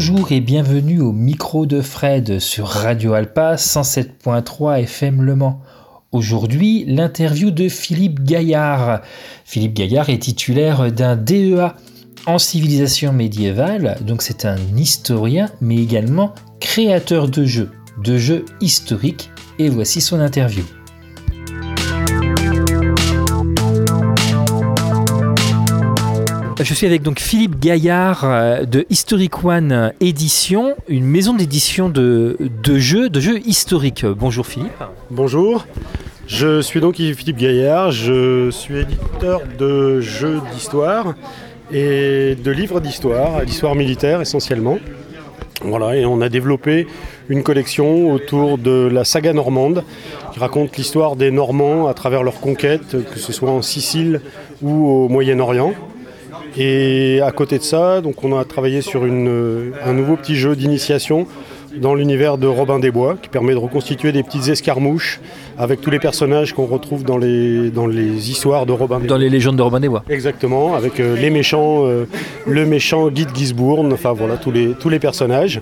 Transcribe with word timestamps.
Bonjour 0.00 0.30
et 0.30 0.40
bienvenue 0.40 1.00
au 1.00 1.10
micro 1.10 1.66
de 1.66 1.80
Fred 1.80 2.38
sur 2.38 2.68
Radio 2.68 3.14
Alpa 3.14 3.56
107.3 3.56 4.82
FM 4.82 5.22
Le 5.22 5.34
Mans. 5.34 5.60
Aujourd'hui, 6.12 6.84
l'interview 6.86 7.50
de 7.50 7.68
Philippe 7.68 8.22
Gaillard. 8.22 9.00
Philippe 9.44 9.74
Gaillard 9.74 10.08
est 10.08 10.20
titulaire 10.20 10.92
d'un 10.92 11.16
DEA 11.16 11.74
en 12.26 12.38
civilisation 12.38 13.12
médiévale, 13.12 13.98
donc 14.02 14.22
c'est 14.22 14.44
un 14.44 14.58
historien 14.76 15.48
mais 15.60 15.78
également 15.78 16.32
créateur 16.60 17.28
de 17.28 17.44
jeux, 17.44 17.72
de 18.00 18.16
jeux 18.18 18.44
historiques 18.60 19.32
et 19.58 19.68
voici 19.68 20.00
son 20.00 20.20
interview. 20.20 20.62
Je 26.60 26.74
suis 26.74 26.88
avec 26.88 27.02
donc 27.02 27.20
Philippe 27.20 27.60
Gaillard 27.60 28.24
euh, 28.24 28.64
de 28.64 28.84
Historic 28.90 29.44
One 29.44 29.92
Édition, 30.00 30.74
une 30.88 31.04
maison 31.04 31.34
d'édition 31.34 31.88
de, 31.88 32.36
jeux, 32.66 33.08
de 33.08 33.20
jeux 33.20 33.38
historiques. 33.46 34.04
Bonjour 34.04 34.44
Philippe. 34.44 34.72
Bonjour. 35.08 35.66
Je 36.26 36.60
suis 36.60 36.80
donc 36.80 36.96
Philippe 36.96 37.36
Gaillard, 37.36 37.92
je 37.92 38.50
suis 38.50 38.78
éditeur 38.78 39.42
de 39.56 40.00
jeux 40.00 40.40
d'histoire 40.52 41.14
et 41.72 42.34
de 42.34 42.50
livres 42.50 42.80
d'histoire, 42.80 43.44
d'histoire 43.46 43.76
militaire 43.76 44.20
essentiellement. 44.20 44.78
Voilà, 45.62 45.96
et 45.96 46.04
on 46.06 46.20
a 46.20 46.28
développé 46.28 46.88
une 47.28 47.44
collection 47.44 48.10
autour 48.10 48.58
de 48.58 48.88
la 48.92 49.04
saga 49.04 49.32
normande 49.32 49.84
qui 50.32 50.40
raconte 50.40 50.76
l'histoire 50.76 51.14
des 51.14 51.30
Normands 51.30 51.86
à 51.86 51.94
travers 51.94 52.24
leurs 52.24 52.40
conquêtes, 52.40 52.96
que 53.12 53.18
ce 53.18 53.32
soit 53.32 53.50
en 53.50 53.62
Sicile 53.62 54.20
ou 54.60 54.88
au 54.88 55.08
Moyen-Orient. 55.08 55.72
Et 56.58 57.20
à 57.22 57.30
côté 57.30 57.58
de 57.58 57.62
ça, 57.62 58.00
donc 58.00 58.24
on 58.24 58.36
a 58.36 58.44
travaillé 58.44 58.80
sur 58.80 59.04
un 59.04 59.92
nouveau 59.92 60.16
petit 60.16 60.34
jeu 60.34 60.56
d'initiation 60.56 61.26
dans 61.76 61.94
l'univers 61.94 62.38
de 62.38 62.46
Robin 62.46 62.80
des 62.80 62.90
Bois, 62.90 63.16
qui 63.20 63.28
permet 63.28 63.52
de 63.52 63.58
reconstituer 63.58 64.10
des 64.10 64.22
petites 64.22 64.48
escarmouches 64.48 65.20
avec 65.56 65.80
tous 65.80 65.90
les 65.90 66.00
personnages 66.00 66.52
qu'on 66.52 66.66
retrouve 66.66 67.04
dans 67.04 67.18
les, 67.18 67.70
dans 67.70 67.86
les 67.86 68.30
histoires 68.30 68.66
de 68.66 68.72
Robin 68.72 68.98
des 68.98 69.06
Bois. 69.06 69.16
Dans 69.16 69.22
les 69.22 69.28
légendes 69.28 69.56
de 69.56 69.62
Robin 69.62 69.78
des 69.78 69.88
Bois. 69.88 70.02
Exactement, 70.08 70.74
avec 70.74 70.98
euh, 70.98 71.16
les 71.16 71.30
méchants, 71.30 71.86
euh, 71.86 72.06
le 72.46 72.66
méchant 72.66 73.08
Guy 73.08 73.26
de 73.26 73.34
Gisbourne, 73.34 73.92
enfin 73.92 74.12
voilà, 74.12 74.36
tous 74.36 74.50
les, 74.50 74.70
tous 74.72 74.88
les 74.88 74.98
personnages. 74.98 75.60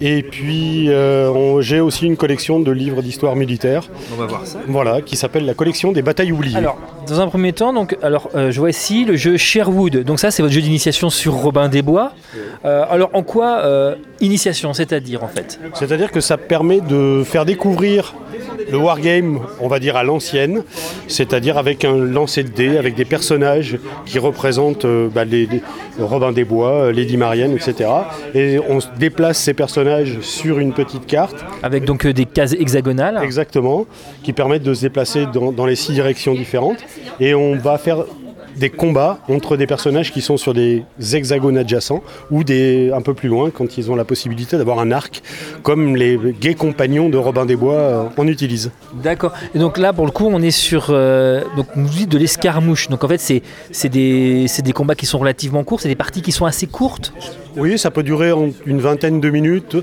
Et 0.00 0.22
puis 0.22 0.90
euh, 0.90 1.60
j'ai 1.60 1.80
aussi 1.80 2.06
une 2.06 2.16
collection 2.16 2.60
de 2.60 2.70
livres 2.72 3.02
d'histoire 3.02 3.36
militaire. 3.36 3.88
On 4.12 4.16
va 4.16 4.26
voir 4.26 4.46
ça. 4.46 4.58
Voilà, 4.66 5.00
qui 5.00 5.16
s'appelle 5.16 5.44
la 5.44 5.54
collection 5.54 5.92
des 5.92 6.02
batailles 6.02 6.32
oubliées. 6.32 6.56
Alors, 6.56 6.78
dans 7.06 7.20
un 7.20 7.28
premier 7.28 7.52
temps, 7.52 7.72
donc, 7.72 7.96
alors, 8.02 8.30
euh, 8.34 8.50
je 8.50 8.58
vois 8.58 8.70
ici 8.70 9.04
le 9.04 9.16
jeu 9.16 9.36
Sherwood. 9.36 10.04
Donc 10.04 10.18
ça, 10.18 10.30
c'est 10.30 10.42
votre 10.42 10.54
jeu 10.54 10.60
d'initiation 10.60 11.10
sur 11.10 11.34
Robin 11.34 11.68
des 11.68 11.82
Bois. 11.82 12.12
Euh, 12.64 12.84
alors, 12.90 13.10
en 13.12 13.22
quoi 13.22 13.62
initiation, 14.20 14.72
c'est-à-dire 14.72 15.24
en 15.24 15.28
fait? 15.28 15.60
C'est-à-dire 15.74 16.10
que 16.10 16.20
ça 16.20 16.36
permet 16.36 16.80
de 16.80 17.22
faire 17.24 17.44
découvrir 17.44 18.14
le 18.70 18.78
wargame, 18.78 19.40
on 19.60 19.68
va 19.68 19.78
dire 19.78 19.96
à 19.96 20.04
l'ancienne, 20.04 20.62
c'est-à-dire 21.08 21.58
avec 21.58 21.84
un 21.84 21.96
lancer 21.96 22.44
de 22.44 22.48
dés, 22.48 22.78
avec 22.78 22.94
des 22.94 23.04
personnages 23.04 23.78
qui 24.06 24.18
représentent 24.18 24.86
bah, 24.86 25.24
les, 25.24 25.48
Robin 25.98 26.32
des 26.32 26.44
Bois, 26.44 26.92
Lady 26.92 27.16
Marianne, 27.16 27.52
etc. 27.52 27.90
Et 28.34 28.58
on 28.58 28.78
déplace 28.98 29.38
ces 29.38 29.54
personnages 29.54 29.81
sur 30.20 30.58
une 30.58 30.72
petite 30.72 31.06
carte. 31.06 31.36
Avec 31.62 31.84
donc 31.84 32.06
euh, 32.06 32.12
des 32.12 32.26
cases 32.26 32.52
hexagonales. 32.52 33.20
Exactement, 33.22 33.86
qui 34.22 34.32
permettent 34.32 34.62
de 34.62 34.74
se 34.74 34.82
déplacer 34.82 35.26
dans, 35.32 35.52
dans 35.52 35.66
les 35.66 35.76
six 35.76 35.92
directions 35.92 36.34
différentes. 36.34 36.78
Et 37.20 37.34
on 37.34 37.56
va 37.56 37.78
faire 37.78 38.04
des 38.56 38.70
combats 38.70 39.18
entre 39.28 39.56
des 39.56 39.66
personnages 39.66 40.12
qui 40.12 40.20
sont 40.20 40.36
sur 40.36 40.54
des 40.54 40.84
hexagones 41.12 41.56
adjacents 41.56 42.02
ou 42.30 42.44
des 42.44 42.90
un 42.92 43.00
peu 43.00 43.14
plus 43.14 43.28
loin 43.28 43.50
quand 43.50 43.78
ils 43.78 43.90
ont 43.90 43.96
la 43.96 44.04
possibilité 44.04 44.56
d'avoir 44.56 44.78
un 44.78 44.90
arc 44.92 45.22
comme 45.62 45.96
les 45.96 46.18
gays 46.40 46.54
compagnons 46.54 47.08
de 47.08 47.16
Robin 47.16 47.46
des 47.46 47.56
Bois 47.56 47.74
euh, 47.74 48.04
en 48.16 48.26
utilisent. 48.26 48.70
D'accord. 48.94 49.32
Et 49.54 49.58
donc 49.58 49.78
là 49.78 49.92
pour 49.92 50.06
le 50.06 50.12
coup 50.12 50.28
on 50.30 50.42
est 50.42 50.50
sur 50.50 50.88
euh, 50.90 51.42
donc 51.56 51.66
de 51.74 52.18
l'escarmouche. 52.18 52.88
Donc 52.88 53.04
en 53.04 53.08
fait 53.08 53.18
c'est 53.20 53.42
c'est 53.70 53.88
des, 53.88 54.46
des 54.62 54.72
combats 54.72 54.94
qui 54.94 55.06
sont 55.06 55.18
relativement 55.18 55.64
courts, 55.64 55.80
c'est 55.80 55.88
des 55.88 55.94
parties 55.94 56.22
qui 56.22 56.32
sont 56.32 56.46
assez 56.46 56.66
courtes. 56.66 57.12
Oui, 57.56 57.78
ça 57.78 57.90
peut 57.90 58.02
durer 58.02 58.32
une 58.66 58.80
vingtaine 58.80 59.20
de 59.20 59.30
minutes. 59.30 59.76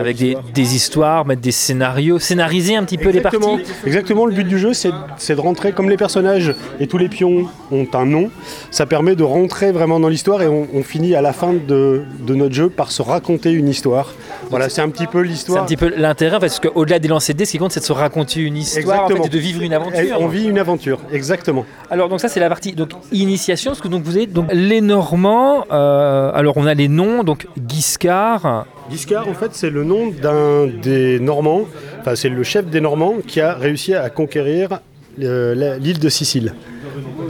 Avec 0.00 0.16
des, 0.16 0.74
histoires, 0.74 1.24
mettre 1.24 1.40
des 1.40 1.52
scénarios, 1.52 2.18
scénariser 2.18 2.76
un 2.76 2.84
petit 2.84 2.98
peu 2.98 3.10
les 3.10 3.20
parties. 3.20 3.38
Exactement, 3.86 4.26
le 4.26 4.34
but 4.34 4.46
du 4.46 4.58
jeu, 4.58 4.72
c'est 4.74 4.90
de 4.90 5.40
rentrer 5.40 5.72
comme 5.72 5.88
les 5.88 5.96
personnages 5.96 6.54
et 6.80 6.86
tous 6.86 6.98
les 6.98 7.08
pions 7.08 7.46
ont 7.70 7.86
un 7.94 8.04
nom. 8.04 8.30
Ça 8.70 8.84
permet 8.84 9.16
de 9.16 9.22
rentrer 9.22 9.72
vraiment 9.72 10.00
dans 10.00 10.08
l'histoire 10.08 10.42
et 10.42 10.48
on, 10.48 10.82
finit 10.82 11.14
à 11.14 11.22
la 11.22 11.32
fin 11.32 11.54
de, 11.54 12.02
notre 12.28 12.54
jeu 12.54 12.68
par 12.68 12.92
se 12.92 13.02
raconter 13.02 13.52
une 13.52 13.68
histoire. 13.68 14.12
Voilà, 14.50 14.68
c'est 14.68 14.80
un 14.80 14.88
petit 14.88 15.06
peu 15.06 15.20
l'histoire. 15.20 15.58
C'est 15.58 15.62
un 15.62 15.66
petit 15.66 15.76
peu 15.76 15.92
l'intérêt 15.96 16.38
parce 16.38 16.60
qu'au-delà 16.60 16.98
des 16.98 17.08
lancers 17.08 17.34
de 17.34 17.38
dés, 17.38 17.44
ce 17.44 17.52
qui 17.52 17.58
compte, 17.58 17.72
c'est 17.72 17.80
de 17.80 17.84
se 17.84 17.92
raconter 17.92 18.40
une 18.40 18.56
histoire 18.56 19.10
et 19.10 19.28
de 19.28 19.38
vivre 19.38 19.62
une 19.62 19.72
aventure. 19.72 20.16
on 20.20 20.28
vit 20.28 20.44
une 20.44 20.58
aventure, 20.58 21.00
exactement. 21.12 21.64
Alors, 21.90 22.08
donc 22.08 22.20
ça, 22.20 22.28
c'est 22.28 22.40
la 22.40 22.48
partie 22.48 22.72
donc, 22.72 22.90
initiation, 23.12 23.74
ce 23.74 23.82
que 23.82 23.88
donc 23.88 24.02
vous 24.02 24.18
êtes 24.18 24.32
donc 24.32 24.48
les 24.52 24.80
Normands. 24.80 25.64
Euh, 25.70 26.30
alors, 26.34 26.56
on 26.56 26.66
a 26.66 26.74
les 26.74 26.88
noms, 26.88 27.24
donc 27.24 27.46
Guiscard. 27.58 28.66
Guiscard, 28.90 29.28
en 29.28 29.34
fait, 29.34 29.50
c'est 29.52 29.70
le 29.70 29.84
nom 29.84 30.10
d'un 30.10 30.66
des 30.66 31.18
Normands, 31.18 31.62
enfin, 32.00 32.14
c'est 32.14 32.28
le 32.28 32.42
chef 32.42 32.66
des 32.66 32.80
Normands 32.80 33.16
qui 33.26 33.40
a 33.40 33.54
réussi 33.54 33.94
à 33.94 34.10
conquérir 34.10 34.80
euh, 35.22 35.78
l'île 35.78 35.98
de 35.98 36.08
Sicile. 36.08 36.54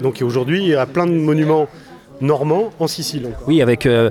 Donc 0.02 0.20
aujourd'hui, 0.22 0.62
il 0.62 0.68
y 0.68 0.74
a 0.74 0.86
plein 0.86 1.06
de 1.06 1.12
monuments 1.12 1.68
normands 2.20 2.70
en 2.80 2.86
Sicile. 2.86 3.30
Oui, 3.46 3.62
avec 3.62 3.86
euh, 3.86 4.10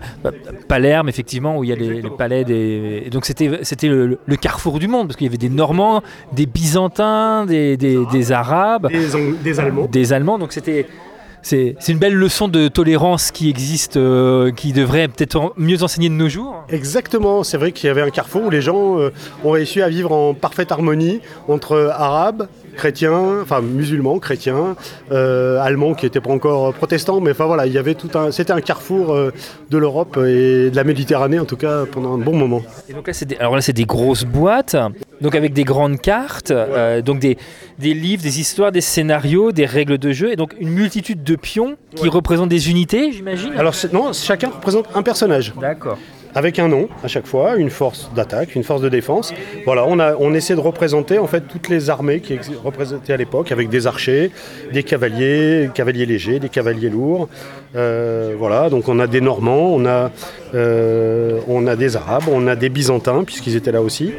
Palerme, 0.68 1.10
effectivement, 1.10 1.58
où 1.58 1.64
il 1.64 1.70
y 1.70 1.74
a 1.74 1.76
les, 1.76 2.04
palais 2.18 2.44
des. 2.44 3.10
donc 3.12 3.26
c'était, 3.26 3.60
c'était 3.64 3.88
le, 3.88 4.18
carrefour 4.40 4.80
du 4.80 4.88
monde, 4.88 5.08
parce 5.08 5.18
qu'il 5.18 5.26
y 5.26 5.30
avait 5.30 5.38
des 5.38 5.50
Normands, 5.50 6.02
des 6.34 6.46
Byzantins, 6.46 7.46
des, 7.46 7.78
des 7.78 8.32
Arabes. 8.32 8.90
Des, 9.44 9.60
Allemands. 9.60 9.88
Des 9.92 10.14
Allemands, 10.14 10.38
donc 10.38 10.52
c'était 10.52 10.86
c'est 11.46 11.76
une 11.90 12.00
belle 12.00 12.16
leçon 12.16 12.48
de 12.48 12.68
tolérance 12.70 13.30
qui 13.30 13.50
existe, 13.50 13.98
euh, 13.98 14.52
qui 14.52 14.74
devrait 14.74 15.08
peut-être 15.08 15.54
mieux 15.58 15.84
enseigner 15.84 16.10
de 16.10 16.16
nos 16.16 16.28
jours. 16.28 16.66
Exactement, 16.70 17.44
c'est 17.44 17.58
vrai 17.58 17.72
qu'il 17.72 17.86
y 17.88 17.92
avait 17.92 18.02
un 18.02 18.10
carrefour 18.10 18.46
où 18.46 18.50
les 18.50 18.62
gens 18.62 19.00
euh, 19.00 19.12
ont 19.44 19.52
réussi 19.52 19.80
à 19.84 19.88
vivre 19.88 20.12
en 20.12 20.34
parfaite 20.34 20.72
harmonie 20.72 21.22
entre 21.48 21.94
arabes, 21.94 22.48
chrétiens, 22.76 23.42
enfin 23.42 23.62
musulmans, 23.62 24.20
chrétiens, 24.20 24.76
euh, 25.12 25.60
allemands 25.60 25.94
qui 25.94 26.06
n'étaient 26.06 26.22
pas 26.22 26.32
encore 26.32 26.74
protestants, 26.74 27.22
mais 27.22 27.32
enfin 27.32 27.46
voilà, 27.46 27.66
il 27.66 27.74
y 27.74 27.78
avait 27.78 27.96
tout 27.96 28.10
un, 28.16 28.32
c'était 28.32 28.54
un 28.54 28.62
carrefour 28.62 29.14
euh, 29.14 29.32
de 29.70 29.78
l'Europe 29.78 30.18
et 30.18 30.70
de 30.70 30.76
la 30.76 30.84
Méditerranée 30.84 31.40
en 31.40 31.46
tout 31.46 31.58
cas 31.58 31.86
pendant 31.92 32.14
un 32.14 32.18
bon 32.18 32.36
moment. 32.36 32.62
Et 32.90 32.94
donc 32.94 33.08
là, 33.08 33.14
c'est 33.14 33.26
des, 33.26 33.38
alors 33.38 33.56
là, 33.56 33.62
c'est 33.62 33.74
des 33.74 33.86
grosses 33.86 34.26
boîtes, 34.26 34.76
donc 35.22 35.36
avec 35.36 35.54
des 35.54 35.64
grandes 35.64 36.00
cartes, 36.00 36.52
euh, 36.52 37.02
donc 37.02 37.20
des, 37.20 37.38
des, 37.80 37.94
livres, 37.94 38.22
des 38.22 38.40
histoires, 38.40 38.72
des 38.72 38.82
scénarios, 38.82 39.52
des 39.52 39.66
règles 39.66 39.98
de 39.98 40.12
jeu, 40.12 40.32
et 40.32 40.36
donc 40.36 40.54
une 40.60 40.70
multitude 40.70 41.24
de 41.24 41.36
pions 41.36 41.78
qui 41.96 42.10
représentent 42.10 42.50
des 42.50 42.70
unités, 42.70 43.12
j'imagine? 43.12 43.54
Alors 43.58 43.74
non, 43.94 44.14
chacun 44.14 44.50
représente 44.50 44.88
un 44.94 45.04
personnage. 45.04 45.54
D'accord 45.60 45.98
avec 46.36 46.60
un 46.60 46.68
nom 46.68 46.90
à 47.04 47.08
chaque 47.08 47.26
fois, 47.26 47.56
une 47.56 47.70
force 47.70 48.12
d'attaque, 48.14 48.56
une 48.56 48.64
force 48.64 48.82
de 48.82 48.90
défense. 48.90 49.34
Voilà, 49.66 49.86
on, 49.88 50.00
a, 50.00 50.16
on 50.20 50.34
essaie 50.34 50.54
de 50.54 50.60
représenter 50.60 51.18
en 51.18 51.28
fait 51.28 51.46
toutes 51.48 51.70
les 51.70 51.90
armées 51.90 52.20
qui 52.20 52.38
représentaient 52.64 53.14
à 53.14 53.18
l'époque, 53.18 53.52
avec 53.54 53.70
des 53.70 53.88
archers, 53.88 54.32
des 54.74 54.84
cavaliers, 54.84 55.70
cavaliers 55.74 56.06
légers, 56.06 56.40
des 56.40 56.50
cavaliers 56.50 56.90
lourds. 56.90 57.30
Euh, 57.76 58.36
voilà, 58.38 58.70
donc 58.70 58.90
on 58.90 59.00
a 59.00 59.08
des 59.08 59.22
Normands, 59.22 59.74
on 59.74 59.86
a, 59.86 60.12
euh, 60.54 61.40
on 61.48 61.68
a 61.68 61.76
des 61.78 61.96
Arabes, 61.96 62.26
on 62.30 62.48
a 62.48 62.56
des 62.56 62.70
Byzantins, 62.70 63.24
puisqu'ils 63.24 63.56
étaient 63.56 63.72
là 63.72 63.82
aussi, 63.82 64.12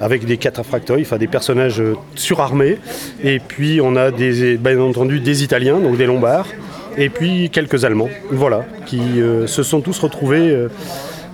avec 0.00 0.24
des 0.24 0.38
cataphractoi, 0.38 0.96
enfin 1.00 1.18
des 1.18 1.28
personnages 1.28 1.82
surarmés. 2.14 2.78
Et 3.22 3.38
puis 3.38 3.80
on 3.82 3.96
a 3.96 4.10
des, 4.10 4.56
bien 4.56 4.80
entendu 4.80 5.20
des 5.20 5.44
Italiens, 5.44 5.78
donc 5.78 5.98
des 5.98 6.06
Lombards, 6.06 6.48
et 6.96 7.10
puis 7.10 7.50
quelques 7.50 7.84
Allemands, 7.84 8.08
voilà, 8.30 8.64
qui 8.86 9.20
euh, 9.20 9.46
se 9.46 9.62
sont 9.62 9.82
tous 9.82 9.98
retrouvés 9.98 10.68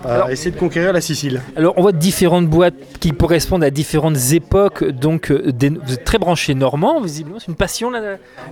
alors, 0.06 0.30
essayer 0.30 0.50
de 0.50 0.58
conquérir 0.58 0.92
la 0.92 1.00
Sicile. 1.00 1.40
Alors 1.56 1.74
on 1.76 1.82
voit 1.82 1.92
différentes 1.92 2.48
boîtes 2.48 2.74
qui 3.00 3.12
correspondent 3.12 3.64
à 3.64 3.70
différentes 3.70 4.32
époques, 4.32 4.84
donc 4.84 5.30
euh, 5.30 5.52
vous 5.60 5.94
êtes 5.94 6.04
très 6.04 6.18
branché 6.18 6.54
normand, 6.54 7.00
visiblement, 7.00 7.38
c'est 7.38 7.48
une 7.48 7.56
passion 7.56 7.92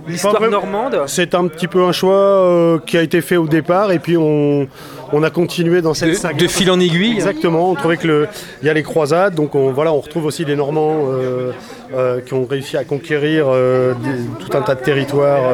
l'histoire 0.07 0.39
normande. 0.49 1.01
C'est 1.07 1.35
un 1.35 1.47
petit 1.47 1.67
peu 1.67 1.83
un 1.83 1.91
choix 1.91 2.13
euh, 2.13 2.79
qui 2.79 2.97
a 2.97 3.01
été 3.01 3.21
fait 3.21 3.37
au 3.37 3.47
départ. 3.47 3.91
Et 3.91 3.99
puis 3.99 4.17
on, 4.17 4.67
on 5.15 5.23
a 5.23 5.29
continué 5.29 5.81
dans 5.81 5.93
cette 5.93 6.09
de, 6.09 6.37
De 6.37 6.47
fil 6.47 6.69
en 6.69 6.79
aiguille 6.79 7.13
Exactement, 7.13 7.71
on 7.71 7.75
trouvait 7.75 7.97
qu'il 7.97 8.27
y 8.63 8.69
a 8.69 8.73
les 8.73 8.83
croisades, 8.83 9.33
donc 9.33 9.55
on, 9.55 9.71
voilà, 9.71 9.93
on 9.93 10.01
retrouve 10.01 10.25
aussi 10.25 10.43
les 10.43 10.57
Normands 10.57 11.05
euh, 11.07 11.51
euh, 11.93 12.19
qui 12.19 12.33
ont 12.33 12.45
réussi 12.45 12.75
à 12.75 12.83
conquérir 12.83 13.45
euh, 13.47 13.93
tout 14.39 14.57
un 14.57 14.61
tas 14.61 14.75
de 14.75 14.81
territoires 14.81 15.53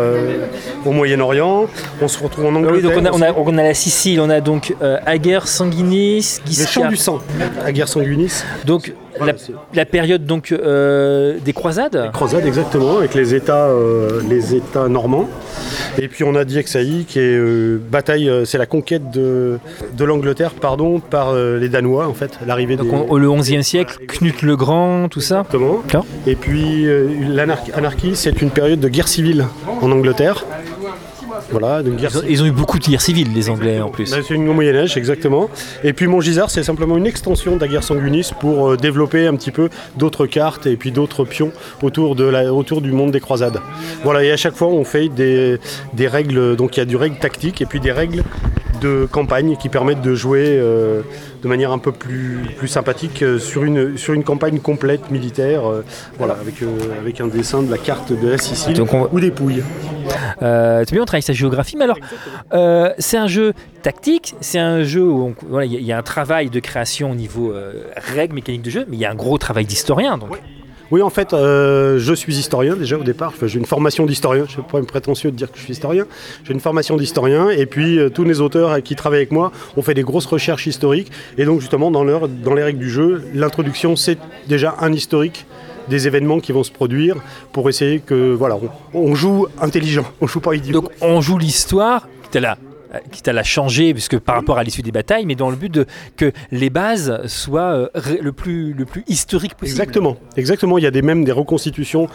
au 0.84 0.92
Moyen-Orient. 0.92 1.68
On 2.02 2.08
se 2.08 2.24
retrouve 2.24 2.46
en 2.46 2.56
Angleterre. 2.56 2.76
oui, 2.76 2.82
donc 2.82 3.14
on 3.14 3.22
a, 3.22 3.34
on, 3.34 3.58
a, 3.58 3.64
la 3.64 3.74
Sicile, 3.76 4.20
on 4.20 4.32
a 4.32 4.42
donc 4.42 4.76
Aguerre 5.06 5.48
Sanguinis, 5.48 6.40
Les 6.48 6.66
champs 6.66 6.90
du 6.90 6.98
sang, 6.98 7.20
Aguerre 7.64 7.88
Sanguinis. 7.88 8.44
Donc 8.66 8.94
la, 9.74 9.86
période 9.86 10.26
donc 10.26 10.52
euh, 10.52 11.38
des 11.44 11.54
croisades. 11.54 12.02
Les 12.06 12.12
croisades 12.12 12.46
exactement, 12.46 12.98
avec 12.98 13.14
les 13.14 13.36
États, 13.36 13.68
euh, 13.68 14.22
les 14.30 14.56
États 14.56 14.88
normands. 14.88 15.28
Et 15.98 16.08
puis 16.08 16.24
on 16.24 16.36
a 16.36 16.46
Diexaï 16.46 17.06
qui 17.08 17.20
est 17.20 17.38
euh, 17.38 17.80
bataille, 17.92 18.32
c'est 18.46 18.58
la 18.58 18.66
conquête 18.66 19.12
de, 19.12 19.60
de 19.98 20.06
l'Angleterre, 20.06 20.54
pardon, 20.54 21.00
par 21.00 21.34
les 21.34 21.70
Danois 21.70 22.08
en 22.08 22.14
fait, 22.14 22.40
l'arrivée. 22.46 22.76
Donc 22.76 22.92
le 22.92 23.28
11e 23.28 23.62
siècle, 23.62 23.98
Knut 24.08 24.42
le 24.42 24.56
Grand, 24.56 25.10
tout 25.10 25.22
ça. 25.22 25.40
Exactement. 25.42 25.84
Et 26.28 26.36
puis 26.36 26.88
l'anarchie, 27.30 28.16
c'est 28.16 28.42
une 28.42 28.52
période 28.52 28.80
de 28.80 28.88
guerre 28.88 29.08
civile 29.08 29.46
en 29.82 29.92
Angleterre. 29.92 30.46
Voilà, 31.52 31.82
ils, 32.28 32.42
ont, 32.42 32.46
eu 32.46 32.52
beaucoup 32.52 32.80
de 32.80 32.86
guerres 32.86 33.02
civiles, 33.02 33.34
les 33.34 33.50
Anglais 33.50 33.82
en 33.82 33.90
plus. 33.90 34.06
C'est 34.08 34.34
une 34.34 34.46
Moyen-Âge, 34.46 34.98
exactement. 34.98 35.50
Et 35.84 35.94
puis 35.94 36.08
Montgisard, 36.08 36.50
c'est 36.50 36.64
simplement 36.64 36.98
une 36.98 37.08
extension 37.08 37.56
de 37.56 37.62
la 37.62 37.68
guerre 37.68 37.84
sanguiniste 37.84 38.34
pour 38.40 38.72
euh, 38.72 38.78
développer 38.78 39.28
un 39.28 39.36
petit 39.36 39.52
peu 39.52 39.70
d'autres 39.98 40.26
cartes 40.26 40.66
et 40.66 40.76
puis 40.78 40.92
d'autres 40.92 41.26
pions 41.26 41.52
autour, 41.82 42.16
de 42.16 42.24
la, 42.24 42.54
autour 42.54 42.82
du 42.82 42.92
monde 42.92 43.12
des 43.12 43.20
croisades. 43.20 43.60
Voilà, 44.04 44.24
et 44.24 44.32
à 44.32 44.38
chaque 44.38 44.56
fois, 44.56 44.68
on 44.68 44.84
fait 44.84 45.10
des, 45.10 45.58
des 45.94 46.08
règles, 46.08 46.56
donc 46.56 46.78
il 46.78 46.80
y 46.80 46.84
a 46.84 46.86
du 46.86 46.96
règle 46.96 47.18
tactique 47.18 47.62
et 47.62 47.66
puis 47.66 47.80
des 47.80 47.92
règles 47.92 48.24
de 48.82 49.08
campagne 49.10 49.56
qui 49.56 49.70
permettent 49.70 50.02
de 50.02 50.16
jouer 50.16 50.46
euh, 50.48 51.02
de 51.42 51.48
manière 51.48 51.72
un 51.72 51.78
peu 51.78 51.92
plus, 51.92 52.40
plus 52.58 52.68
sympathique 52.68 53.22
euh, 53.22 53.40
sur, 53.40 53.64
une, 53.64 53.98
sur 53.98 54.14
une 54.14 54.24
campagne 54.24 54.60
complète 54.60 55.12
militaire, 55.12 55.70
euh, 55.70 55.86
voilà, 56.18 56.34
avec, 56.34 56.56
avec 57.00 57.22
un 57.22 57.28
dessin 57.28 57.62
de 57.62 57.72
la 57.72 57.78
carte 57.78 58.12
de 58.12 58.30
la 58.30 58.38
Sicile 58.38 58.82
ou 59.12 59.20
des 59.20 59.32
Pouilles. 59.32 59.64
c'est 60.40 60.92
bien, 60.92 61.02
on 61.02 61.06
travaille 61.06 61.22
sa 61.22 61.34
géographie, 61.34 61.78
mais 61.78 61.86
alors 61.86 62.00
c'est 62.98 63.18
un 63.18 63.28
jeu 63.28 63.54
tactique, 63.84 64.36
c'est 64.42 64.60
un 64.60 64.84
jeu 64.84 65.04
où 65.04 65.34
il 65.64 65.72
y, 65.72 65.92
a 65.92 65.98
un 65.98 66.04
travail 66.04 66.50
de 66.50 66.60
création 66.60 67.12
au 67.12 67.16
niveau 67.16 67.54
règles, 67.96 68.36
mécaniques 68.36 68.64
de 68.64 68.70
jeu, 68.70 68.86
mais 68.90 68.98
il 68.98 69.00
y 69.00 69.06
a 69.06 69.12
un 69.12 69.16
gros 69.16 69.38
travail 69.38 69.66
d'historien. 69.66 70.18
Donc. 70.18 70.38
Oui, 70.92 71.02
en 71.02 71.10
fait, 71.10 71.34
euh, 71.34 71.98
je 72.00 72.14
suis 72.14 72.36
historien 72.36 72.76
déjà 72.76 72.98
au 72.98 73.04
départ. 73.04 73.34
j'ai 73.42 73.58
une 73.58 73.66
formation 73.66 74.06
d'historien. 74.06 74.44
Je 74.46 74.58
ne 74.58 74.64
suis 74.64 74.72
pas 74.72 74.82
prétentieux 74.82 75.32
de 75.32 75.38
dire 75.38 75.50
que 75.50 75.58
je 75.58 75.64
suis 75.64 75.72
historien. 75.72 76.06
J'ai 76.44 76.54
une 76.54 76.60
formation 76.60 76.98
d'historien. 76.98 77.50
Et 77.50 77.66
puis, 77.66 77.98
euh, 77.98 78.10
tous 78.10 78.26
les 78.26 78.42
auteurs 78.42 78.84
qui 78.84 78.98
travaillent 78.98 79.20
avec 79.20 79.32
moi 79.32 79.54
ont 79.78 79.82
fait 79.82 79.94
des 79.94 80.04
grosses 80.04 80.26
recherches 80.26 80.68
historiques. 80.68 81.10
Et 81.38 81.46
donc, 81.46 81.62
justement, 81.62 81.92
dans, 81.92 82.04
dans 82.04 82.54
les 82.54 82.64
règles 82.64 82.80
du 82.80 82.90
jeu, 82.90 83.24
l'introduction, 83.34 83.96
c'est 83.96 84.18
déjà 84.48 84.76
un 84.82 84.92
historique 84.92 85.46
des 85.88 86.08
événements 86.08 86.40
qui 86.40 86.52
vont 86.52 86.64
se 86.64 86.72
produire 86.72 87.16
pour 87.54 87.70
essayer 87.70 88.00
que, 88.00 88.34
voilà, 88.34 88.58
on, 88.94 89.16
joue 89.16 89.48
intelligent, 89.60 90.06
on 90.20 90.28
joue 90.28 90.42
pas 90.42 90.56
idiot. 90.56 90.74
Donc, 90.74 90.92
on 91.02 91.22
joue 91.22 91.38
l'histoire. 91.38 92.08
T'es 92.32 92.40
là 92.40 92.58
quitte 93.12 93.28
à 93.28 93.34
la 93.34 93.44
changer, 93.44 93.94
puisque 93.94 94.18
par 94.20 94.36
rapport 94.36 94.58
à 94.58 94.64
l'issue 94.64 94.82
des 94.82 94.92
batailles, 94.92 95.26
mais 95.26 95.36
dans 95.36 95.50
le 95.50 95.56
but 95.56 95.82
que 96.18 96.32
les 96.52 96.70
bases 96.70 97.26
soient 97.28 97.74
euh, 97.74 97.90
le 98.22 98.32
plus, 98.32 98.74
le 98.74 98.86
plus 98.86 99.04
historique 99.08 99.56
possible. 99.56 99.80
Exactement, 99.80 100.18
exactement. 100.38 100.78
Il 100.78 100.84
y 100.84 100.88
a 100.88 100.92
des, 100.92 101.02
même 101.02 101.24
des 101.24 101.32
reconstitutions, 101.32 102.08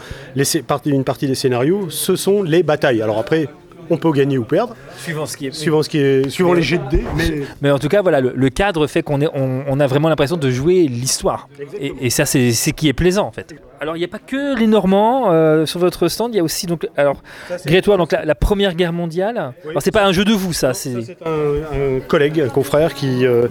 une 0.85 1.03
partie 1.03 1.27
des 1.27 1.35
scénarios, 1.35 1.89
ce 1.89 2.15
sont 2.15 2.43
les 2.43 2.63
batailles. 2.63 3.01
Alors 3.01 3.17
après, 3.17 3.47
on 3.89 3.97
peut 3.97 4.11
gagner 4.11 4.37
ou 4.37 4.43
perdre. 4.43 4.75
Suivant 4.97 5.25
ce 5.25 5.37
qui 5.37 5.47
est. 5.47 5.51
Suivant, 5.53 5.83
ce 5.83 5.89
qui 5.89 5.99
est, 5.99 6.29
suivant 6.29 6.53
les 6.53 6.61
jets 6.61 6.77
de 6.77 6.89
dés. 6.89 7.45
Mais... 7.61 7.71
en 7.71 7.79
tout 7.79 7.89
cas, 7.89 8.01
voilà, 8.01 8.21
le, 8.21 8.49
cadre 8.49 8.87
fait 8.87 9.03
qu'on 9.03 9.19
on, 9.21 9.79
a 9.79 9.87
vraiment 9.87 10.09
l'impression 10.09 10.37
de 10.37 10.49
jouer 10.49 10.87
l'histoire. 10.87 11.47
Et, 11.79 12.09
ça, 12.09 12.25
c'est 12.25 12.51
ce 12.51 12.69
qui 12.71 12.87
est 12.87 12.93
plaisant 12.93 13.27
en 13.27 13.31
fait. 13.31 13.55
Alors, 13.79 13.95
il 13.95 13.99
n'y 13.99 14.05
a 14.05 14.07
pas 14.07 14.19
que 14.19 14.57
les 14.57 14.65
Normands 14.65 15.31
euh, 15.31 15.67
sur 15.67 15.79
votre 15.79 16.07
stand. 16.07 16.33
Il 16.33 16.37
y 16.37 16.39
a 16.39 16.43
aussi 16.43 16.65
donc, 16.65 16.87
alors, 16.97 17.21
Grétois, 17.65 17.97
donc 17.97 18.11
la, 18.11 18.35
Première 18.35 18.73
Guerre 18.73 18.93
mondiale. 18.93 19.53
Alors, 19.69 19.81
c'est 19.81 19.91
pas 19.91 20.05
un 20.05 20.11
jeu 20.11 20.25
de 20.25 20.33
vous, 20.33 20.51
ça. 20.51 20.73
C'est 20.73 21.17
un, 21.25 21.99
collègue, 22.07 22.41
un 22.41 22.49
confrère 22.49 22.95
qui, 22.95 23.25
euh, 23.25 23.47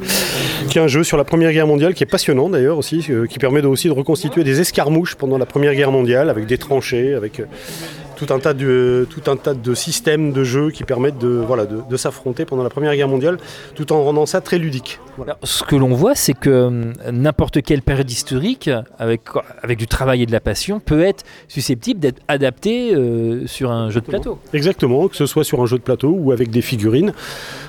qui 0.68 0.80
a 0.80 0.82
un 0.82 0.88
jeu 0.88 1.04
sur 1.04 1.16
la 1.16 1.24
Première 1.24 1.52
Guerre 1.52 1.68
mondiale 1.68 1.94
qui 1.94 2.02
est 2.02 2.10
passionnant 2.10 2.48
d'ailleurs 2.48 2.78
aussi, 2.78 3.06
euh, 3.10 3.26
qui 3.26 3.38
permet 3.38 3.64
aussi 3.64 3.86
de 3.88 3.92
reconstituer 3.92 4.42
des 4.42 4.60
escarmouches 4.60 5.14
pendant 5.14 5.38
la 5.38 5.46
Première 5.46 5.74
Guerre 5.74 5.92
mondiale 5.92 6.28
avec 6.28 6.46
des 6.46 6.58
tranchées, 6.58 7.14
avec 7.14 7.40
tout 8.16 8.32
un 8.32 8.38
tas 8.38 8.54
de, 8.54 9.06
tout 9.10 9.30
un 9.30 9.36
tas 9.36 9.54
de 9.54 9.74
systèmes 9.74 10.32
de 10.32 10.42
jeux 10.42 10.70
qui 10.70 10.84
permettent 10.84 11.18
de, 11.18 11.28
voilà, 11.28 11.66
de, 11.66 11.96
s'affronter 11.96 12.44
pendant 12.44 12.62
la 12.62 12.70
Première 12.70 12.94
Guerre 12.94 13.08
mondiale, 13.08 13.38
tout 13.74 13.92
en 13.92 14.02
rendant 14.02 14.26
ça 14.26 14.40
très 14.40 14.58
ludique. 14.58 14.98
ce 15.42 15.62
que 15.62 15.76
l'on 15.76 15.94
voit, 15.94 16.14
c'est 16.14 16.34
que 16.34 16.64
hum, 16.64 16.92
n'importe 17.12 17.62
quelle 17.62 17.82
période 17.82 18.10
historique, 18.10 18.70
avec, 18.98 19.22
avec 19.62 19.78
du 19.78 19.86
travail 19.86 20.22
et 20.22 20.26
de 20.26 20.32
la 20.32 20.40
passion, 20.40 20.80
peut 20.80 21.02
être 21.02 21.24
susceptible 21.48 22.00
d'être 22.00 22.22
adapté 22.28 22.94
euh, 22.94 23.46
sur 23.46 23.70
un 23.70 23.90
jeu 23.90 24.00
de 24.00 24.06
plateau. 24.06 24.38
Exactement, 24.52 25.08
que 25.08 25.16
ce 25.16 25.26
soit 25.26 25.44
sur 25.44 25.60
un 25.60 25.66
jeu 25.66 25.76
de 25.76 25.82
plateau 25.82 26.10
ou 26.10 26.32
avec 26.32 26.50
des 26.50 26.62
figurines, 26.62 27.12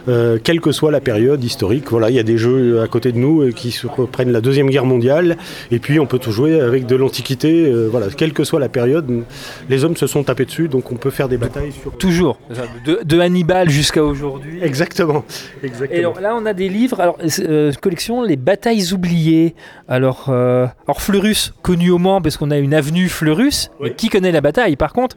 euh, 0.07 0.39
quelle 0.41 0.61
que 0.61 0.71
soit 0.71 0.91
la 0.91 1.01
période 1.01 1.44
historique. 1.44 1.89
Voilà, 1.89 2.09
il 2.09 2.15
y 2.15 2.19
a 2.19 2.23
des 2.23 2.38
jeux 2.38 2.81
à 2.81 2.88
côté 2.88 3.11
de 3.11 3.17
nous 3.17 3.41
euh, 3.41 3.51
qui 3.51 3.71
se 3.71 3.88
reprennent 3.88 4.31
la 4.31 4.41
Deuxième 4.41 4.69
Guerre 4.69 4.85
mondiale, 4.85 5.38
et 5.71 5.79
puis 5.79 5.99
on 5.99 6.05
peut 6.05 6.19
tout 6.19 6.31
jouer 6.31 6.59
avec 6.59 6.85
de 6.85 6.95
l'Antiquité. 6.95 7.71
voilà, 7.89 8.07
quelle 8.15 8.33
que 8.33 8.44
soit 8.44 8.59
la 8.59 8.69
période, 8.69 9.23
les 9.69 9.83
hommes 9.83 9.97
se 9.97 10.07
sont 10.07 10.29
dessus, 10.45 10.68
donc 10.68 10.92
on 10.92 10.95
peut 10.95 11.10
faire 11.10 11.30
des 11.30 11.38
batailles 11.38 11.72
sur... 11.72 11.98
Toujours, 11.98 12.39
de, 12.86 13.19
Hannibal 13.19 13.69
jusqu'à 13.69 14.04
aujourd'hui. 14.04 14.60
Exactement. 14.63 15.24
Exactement. 15.63 15.98
Et 15.98 16.00
alors, 16.00 16.19
là, 16.19 16.36
on 16.36 16.45
a 16.45 16.54
des 16.54 16.69
livres, 16.69 17.00
alors, 17.00 17.18
euh, 17.39 17.72
collection 17.81 18.24
Les 18.24 18.36
batailles 18.36 18.94
oubliées. 18.94 19.56
Alors, 19.88 20.28
euh, 20.30 20.68
Fleurus, 20.98 21.54
connu 21.62 21.89
au 21.89 21.98
Mans, 21.98 22.22
parce 22.22 22.38
qu'on 22.38 22.51
a 22.51 22.57
une 22.57 22.74
avenue 22.74 23.10
Fleurus, 23.10 23.72
mais 23.80 23.94
qui 23.94 24.10
connaît 24.10 24.31
la 24.31 24.42
bataille 24.42 24.75
par 24.75 24.94
contre 24.94 25.16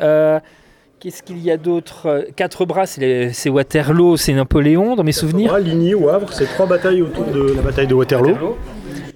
euh, 0.00 0.38
Qu'est-ce 0.98 1.22
qu'il 1.22 1.38
y 1.38 1.50
a 1.50 1.56
d'autre? 1.56 2.26
Quatre 2.36 2.64
bras, 2.64 2.86
c'est 2.86 3.48
Waterloo, 3.48 4.16
c'est 4.16 4.32
Napoléon, 4.32 4.96
dans 4.96 5.04
mes 5.04 5.12
souvenirs. 5.12 5.48
Bras, 5.48 5.60
Ligny 5.60 5.94
ou 5.94 6.08
Havre, 6.08 6.32
c'est 6.32 6.46
trois 6.46 6.66
batailles 6.66 7.02
autour 7.02 7.26
de 7.26 7.52
la 7.54 7.62
bataille 7.62 7.86
de 7.86 7.94
Waterloo. 7.94 8.28
Waterloo. 8.28 8.56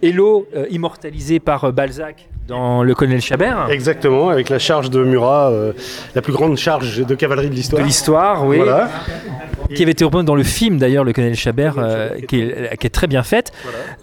Hello, 0.03 0.47
immortalisé 0.71 1.41
par 1.41 1.73
Balzac 1.73 2.29
dans 2.51 2.83
le 2.83 2.95
colonel 2.95 3.21
Chabert. 3.21 3.69
Exactement, 3.71 4.29
avec 4.29 4.49
la 4.49 4.59
charge 4.59 4.91
de 4.91 5.03
Murat, 5.05 5.51
euh, 5.51 5.73
la 6.15 6.21
plus 6.21 6.33
grande 6.33 6.57
charge 6.57 6.99
de 7.07 7.15
cavalerie 7.15 7.49
de 7.49 7.55
l'histoire. 7.55 7.81
De 7.81 7.87
l'histoire, 7.87 8.47
oui. 8.47 8.57
Voilà. 8.59 8.91
Qui 9.73 9.85
avait 9.85 9.93
été 9.93 10.05
repris 10.05 10.25
dans 10.25 10.35
le 10.35 10.43
film 10.43 10.79
d'ailleurs, 10.79 11.05
le 11.05 11.13
colonel 11.13 11.37
Chabert, 11.37 11.77
euh, 11.79 12.09
qui, 12.27 12.41
est, 12.41 12.93
très 12.93 13.07
bien 13.07 13.23
faite. 13.23 13.53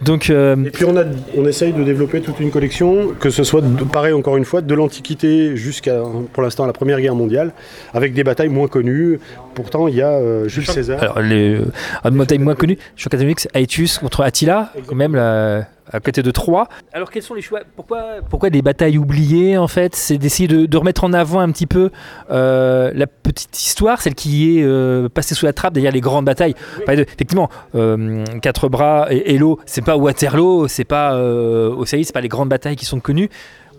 Donc, 0.01 0.29
euh, 0.29 0.55
Et 0.65 0.69
puis 0.69 0.85
on, 0.85 0.95
a, 0.95 1.03
on 1.37 1.45
essaye 1.45 1.73
de 1.73 1.83
développer 1.83 2.21
toute 2.21 2.39
une 2.39 2.51
collection, 2.51 3.09
que 3.19 3.29
ce 3.29 3.43
soit, 3.43 3.61
pareil 3.91 4.13
encore 4.13 4.37
une 4.37 4.45
fois, 4.45 4.61
de 4.61 4.73
l'Antiquité 4.73 5.57
jusqu'à, 5.57 6.01
pour 6.31 6.41
l'instant, 6.41 6.65
la 6.65 6.71
Première 6.71 7.01
Guerre 7.01 7.15
mondiale, 7.15 7.51
avec 7.93 8.13
des 8.13 8.23
batailles 8.23 8.47
moins 8.47 8.69
connues. 8.69 9.19
Pourtant, 9.55 9.89
il 9.89 9.95
y 9.95 10.01
a 10.01 10.47
Jules 10.47 10.67
César. 10.67 11.01
Alors, 11.01 11.19
les 11.19 11.59
batailles 12.05 12.39
moins 12.39 12.55
connues, 12.55 12.77
catholique, 12.95 13.45
Aetius 13.53 13.97
contre 13.97 14.21
Attila, 14.21 14.71
quand 14.85 14.95
même 14.95 15.15
la 15.15 15.67
à 15.91 15.99
côté 15.99 16.23
de 16.23 16.31
Troyes. 16.31 16.67
Alors 16.93 17.11
quels 17.11 17.23
sont 17.23 17.33
les 17.33 17.41
choix? 17.41 17.61
Pourquoi, 17.75 18.21
pourquoi 18.29 18.49
des 18.49 18.61
batailles 18.61 18.97
oubliées 18.97 19.57
en 19.57 19.67
fait? 19.67 19.95
C'est 19.95 20.17
d'essayer 20.17 20.47
de, 20.47 20.77
remettre 20.77 21.03
en 21.03 21.13
avant 21.13 21.39
un 21.39 21.51
petit 21.51 21.65
peu 21.65 21.91
euh, 22.29 22.91
la 22.93 23.07
petite 23.07 23.57
histoire, 23.59 24.01
celle 24.01 24.15
qui 24.15 24.57
est 24.57 24.63
euh, 24.63 25.09
passée 25.09 25.35
sous 25.35 25.45
la 25.45 25.53
trappe 25.53 25.73
derrière 25.73 25.91
les 25.91 26.01
grandes 26.01 26.25
batailles. 26.25 26.55
effectivement, 26.87 27.49
euh, 27.75 28.23
Quatre 28.41 28.69
Bras 28.69 29.07
et 29.09 29.33
Hello, 29.33 29.59
c'est 29.65 29.83
pas 29.83 29.97
Waterloo, 29.97 30.67
c'est 30.67 30.83
pas 30.83 31.15
euh, 31.15 31.83
c'est 31.85 32.13
pas 32.13 32.21
les 32.21 32.27
grandes 32.27 32.49
batailles 32.49 32.75
qui 32.75 32.85
sont 32.85 32.99
connues 32.99 33.29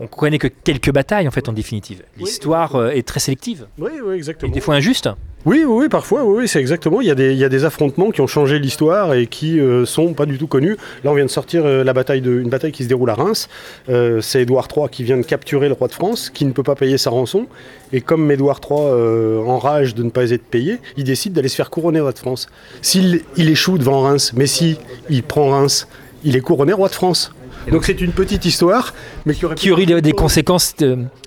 on 0.00 0.06
connaît 0.06 0.38
que 0.38 0.47
quelques 0.47 0.92
batailles 0.92 1.26
en 1.26 1.32
fait 1.32 1.49
en 1.49 1.52
définitive. 1.52 2.04
L'histoire 2.18 2.90
est 2.90 3.04
très 3.04 3.18
sélective. 3.18 3.66
Oui, 3.78 3.90
oui, 4.00 4.14
exactement. 4.14 4.49
Et 4.49 4.54
des 4.54 4.61
fois 4.61 4.76
injuste. 4.76 5.09
Oui, 5.49 5.64
oui, 5.67 5.88
parfois, 5.88 6.25
oui, 6.26 6.47
c'est 6.47 6.61
exactement. 6.61 7.00
Il 7.00 7.07
y, 7.07 7.11
a 7.11 7.14
des, 7.49 7.64
affrontements 7.64 8.11
qui 8.11 8.21
ont 8.21 8.26
changé 8.26 8.59
l'histoire 8.59 9.14
et 9.14 9.26
qui 9.26 9.59
euh, 9.59 9.87
sont 9.87 10.12
pas 10.12 10.26
du 10.26 10.37
tout 10.37 10.47
connus. 10.47 10.76
Là, 11.05 11.11
on 11.11 11.14
vient 11.14 11.25
de 11.25 11.31
sortir 11.31 11.64
euh, 11.64 11.83
une 11.83 12.50
bataille 12.50 12.71
qui 12.71 12.85
se 12.85 12.88
déroule 12.88 13.09
à 13.09 13.14
Reims. 13.14 13.49
Euh, 13.88 14.21
c'est 14.21 14.43
Édouard 14.43 14.69
III 14.76 14.90
qui 14.90 15.05
vient 15.05 15.17
de 15.17 15.23
capturer 15.23 15.69
le 15.69 15.73
roi 15.73 15.88
de 15.88 15.95
France, 15.95 16.28
qui 16.28 16.45
ne 16.45 16.52
peut 16.52 16.62
pas 16.62 16.75
payer 16.75 16.99
sa 16.99 17.09
rançon. 17.09 17.47
Et 17.95 18.02
comme 18.02 18.31
Édouard 18.31 18.61
III 18.62 19.49
enrage 19.49 19.95
de 19.95 20.02
ne 20.02 20.11
pas 20.11 20.33
être 20.33 20.45
payé, 20.45 20.81
il 20.99 21.05
décide 21.05 21.33
d'aller 21.33 21.49
se 21.49 21.57
faire 21.57 21.71
couronner 21.71 22.00
roi 22.00 22.12
de 22.12 22.19
France. 22.19 22.49
S'il 22.83 23.23
il 23.38 23.49
échoue 23.49 23.78
devant 23.78 24.02
Reims, 24.02 24.35
mais 24.37 24.47
si 24.47 24.76
il 25.09 25.23
prend 25.23 25.49
Reims, 25.49 25.88
il 26.25 26.37
est 26.37 26.43
couronné 26.43 26.75
roi 26.75 26.90
de 26.90 26.95
France. 26.95 27.33
Donc 27.70 27.84
c'est 27.84 28.00
une 28.00 28.12
petite 28.12 28.44
histoire, 28.44 28.94
mais 29.26 29.34
qui 29.34 29.44
aurait, 29.44 29.54
qui 29.54 29.70
aurait 29.70 29.87
des, 29.87 30.12
conséquences. 30.12 30.75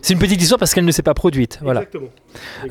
C'est 0.02 0.14
une 0.14 0.20
petite 0.20 0.42
histoire 0.42 0.60
parce 0.60 0.74
qu'elle 0.74 0.86
ne 0.86 0.92
s'est 0.92 1.02
pas 1.02 1.14
produite. 1.14 1.60
Voilà. 1.62 1.82
Exactement. 1.82 2.10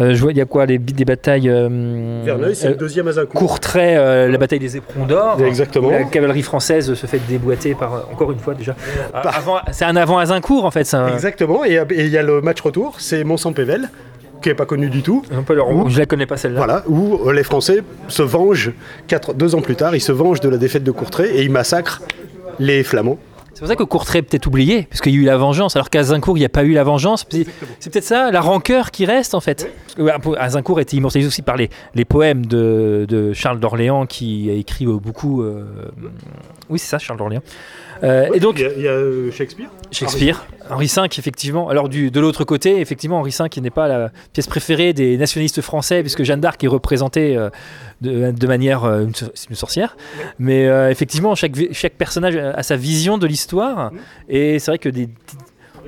Euh, 0.01 0.15
je 0.15 0.21
vois, 0.21 0.33
il 0.33 0.39
y 0.39 0.41
a 0.41 0.47
quoi 0.47 0.67
les, 0.67 0.79
Des 0.79 1.05
batailles. 1.05 1.49
Euh, 1.49 2.23
Verneuil, 2.25 2.55
c'est 2.55 2.69
le 2.69 2.75
euh, 2.75 2.77
deuxième 2.77 3.09
Azincourt. 3.09 3.41
Courtrai, 3.41 4.29
la 4.29 4.39
bataille 4.39 4.59
des 4.59 4.77
éperons 4.77 5.07
d'or. 5.07 5.41
Exactement. 5.43 5.91
La 5.91 6.05
cavalerie 6.05 6.43
française 6.43 6.95
se 6.95 7.07
fait 7.07 7.21
déboîter 7.29 7.75
par, 7.75 8.09
encore 8.11 8.33
une 8.33 8.39
fois 8.39 8.55
déjà. 8.55 8.75
c'est 9.73 9.85
un 9.85 9.97
avant 9.97 10.19
Azincourt 10.19 10.65
en 10.65 10.71
fait. 10.71 10.85
Ça. 10.85 11.11
Exactement, 11.13 11.65
et 11.65 11.79
il 11.91 12.09
y 12.09 12.17
a 12.17 12.23
le 12.23 12.41
match 12.41 12.61
retour, 12.61 12.97
c'est 12.99 13.23
Mont-Saint-Pével 13.23 13.91
qui 14.41 14.49
n'est 14.49 14.55
pas 14.55 14.67
connu 14.67 14.89
du 14.89 15.03
tout. 15.03 15.23
Un 15.33 15.43
peu 15.43 15.57
je 15.89 15.99
la 15.99 16.07
connais 16.07 16.27
pas 16.27 16.37
celle-là. 16.37 16.59
Voilà, 16.59 16.83
où 16.89 17.31
les 17.31 17.43
Français 17.43 17.83
se 18.09 18.23
vengent, 18.23 18.73
quatre, 19.07 19.35
deux 19.35 19.55
ans 19.55 19.61
plus 19.61 19.77
tard, 19.77 19.95
ils 19.95 20.01
se 20.01 20.13
vengent 20.13 20.41
de 20.41 20.49
la 20.49 20.57
défaite 20.57 20.83
de 20.83 20.91
Courtrai 20.91 21.29
et 21.37 21.43
ils 21.43 21.51
massacrent 21.51 22.01
les 22.59 22.83
Flamands 22.83 23.19
C'est 23.61 23.65
pour 23.65 23.69
ça 23.69 23.77
que 23.77 23.83
Courtrai 23.83 24.21
est 24.21 24.23
peut-être 24.23 24.47
oublié, 24.47 24.85
parce 24.85 25.03
qu'il 25.03 25.13
y 25.13 25.19
a 25.19 25.21
eu 25.21 25.25
la 25.25 25.37
vengeance, 25.37 25.77
alors 25.77 25.91
qu'à 25.91 26.03
Zincourt, 26.03 26.39
il 26.39 26.41
n'y 26.41 26.47
a 26.47 26.49
pas 26.49 26.65
eu 26.65 26.73
la 26.73 26.83
vengeance. 26.83 27.27
C'est 27.79 27.93
peut-être 27.93 28.05
ça, 28.05 28.31
la 28.31 28.41
rancœur 28.41 28.91
qui 28.91 29.05
reste 29.05 29.35
en 29.35 29.41
fait. 29.41 29.71
Azincourt 30.39 30.81
était 30.81 30.97
immortalisé 30.97 31.29
aussi 31.29 31.43
par 31.43 31.59
les, 31.59 31.69
les 31.95 32.07
poèmes 32.07 32.47
de, 32.47 33.33
Charles 33.35 33.61
d'Orléans, 33.61 34.07
qui 34.07 34.49
a 34.49 34.55
écrit 34.55 34.87
beaucoup. 34.87 35.43
Euh, 35.43 35.91
oui, 36.71 36.79
c'est 36.79 36.87
ça, 36.87 36.99
Charles 36.99 37.19
d'Orléans. 37.19 37.43
Euh, 38.03 38.29
et 38.33 38.41
donc, 38.41 38.59
il 38.59 38.83
y 38.83 38.89
a, 38.89 38.93
euh, 38.93 39.31
Shakespeare. 39.31 39.69
Shakespeare, 39.91 40.47
Henri 40.69 40.87
V, 40.87 41.03
effectivement. 41.19 41.69
Alors 41.69 41.89
du, 41.89 42.11
de 42.11 42.21
l'autre 42.21 42.45
côté, 42.45 42.81
effectivement, 42.81 43.19
Henri 43.19 43.35
V 43.39 43.49
qui 43.49 43.61
n'est 43.61 43.71
pas 43.71 43.89
la 43.89 44.11
pièce 44.33 44.47
préférée 44.47 44.93
des 44.93 45.17
nationalistes 45.17 45.61
français, 45.61 46.01
puisque 46.01 46.23
Jeanne 46.23 46.41
d'Arc 46.41 46.63
est 46.63 46.69
représentée 46.69 47.37
de, 48.01 48.47
manière 48.47 48.85
une, 48.85 49.13
une, 49.51 49.57
sorcière. 49.57 49.97
Mais 50.39 50.65
effectivement, 50.91 51.35
chaque, 51.35 51.53
chaque 51.73 51.95
personnage 51.95 52.37
a 52.37 52.63
sa 52.63 52.77
vision 52.77 53.19
de 53.19 53.27
l'histoire, 53.27 53.91
et 54.29 54.59
c'est 54.59 54.71
vrai 54.71 54.79
que 54.79 54.89
des 54.89 55.09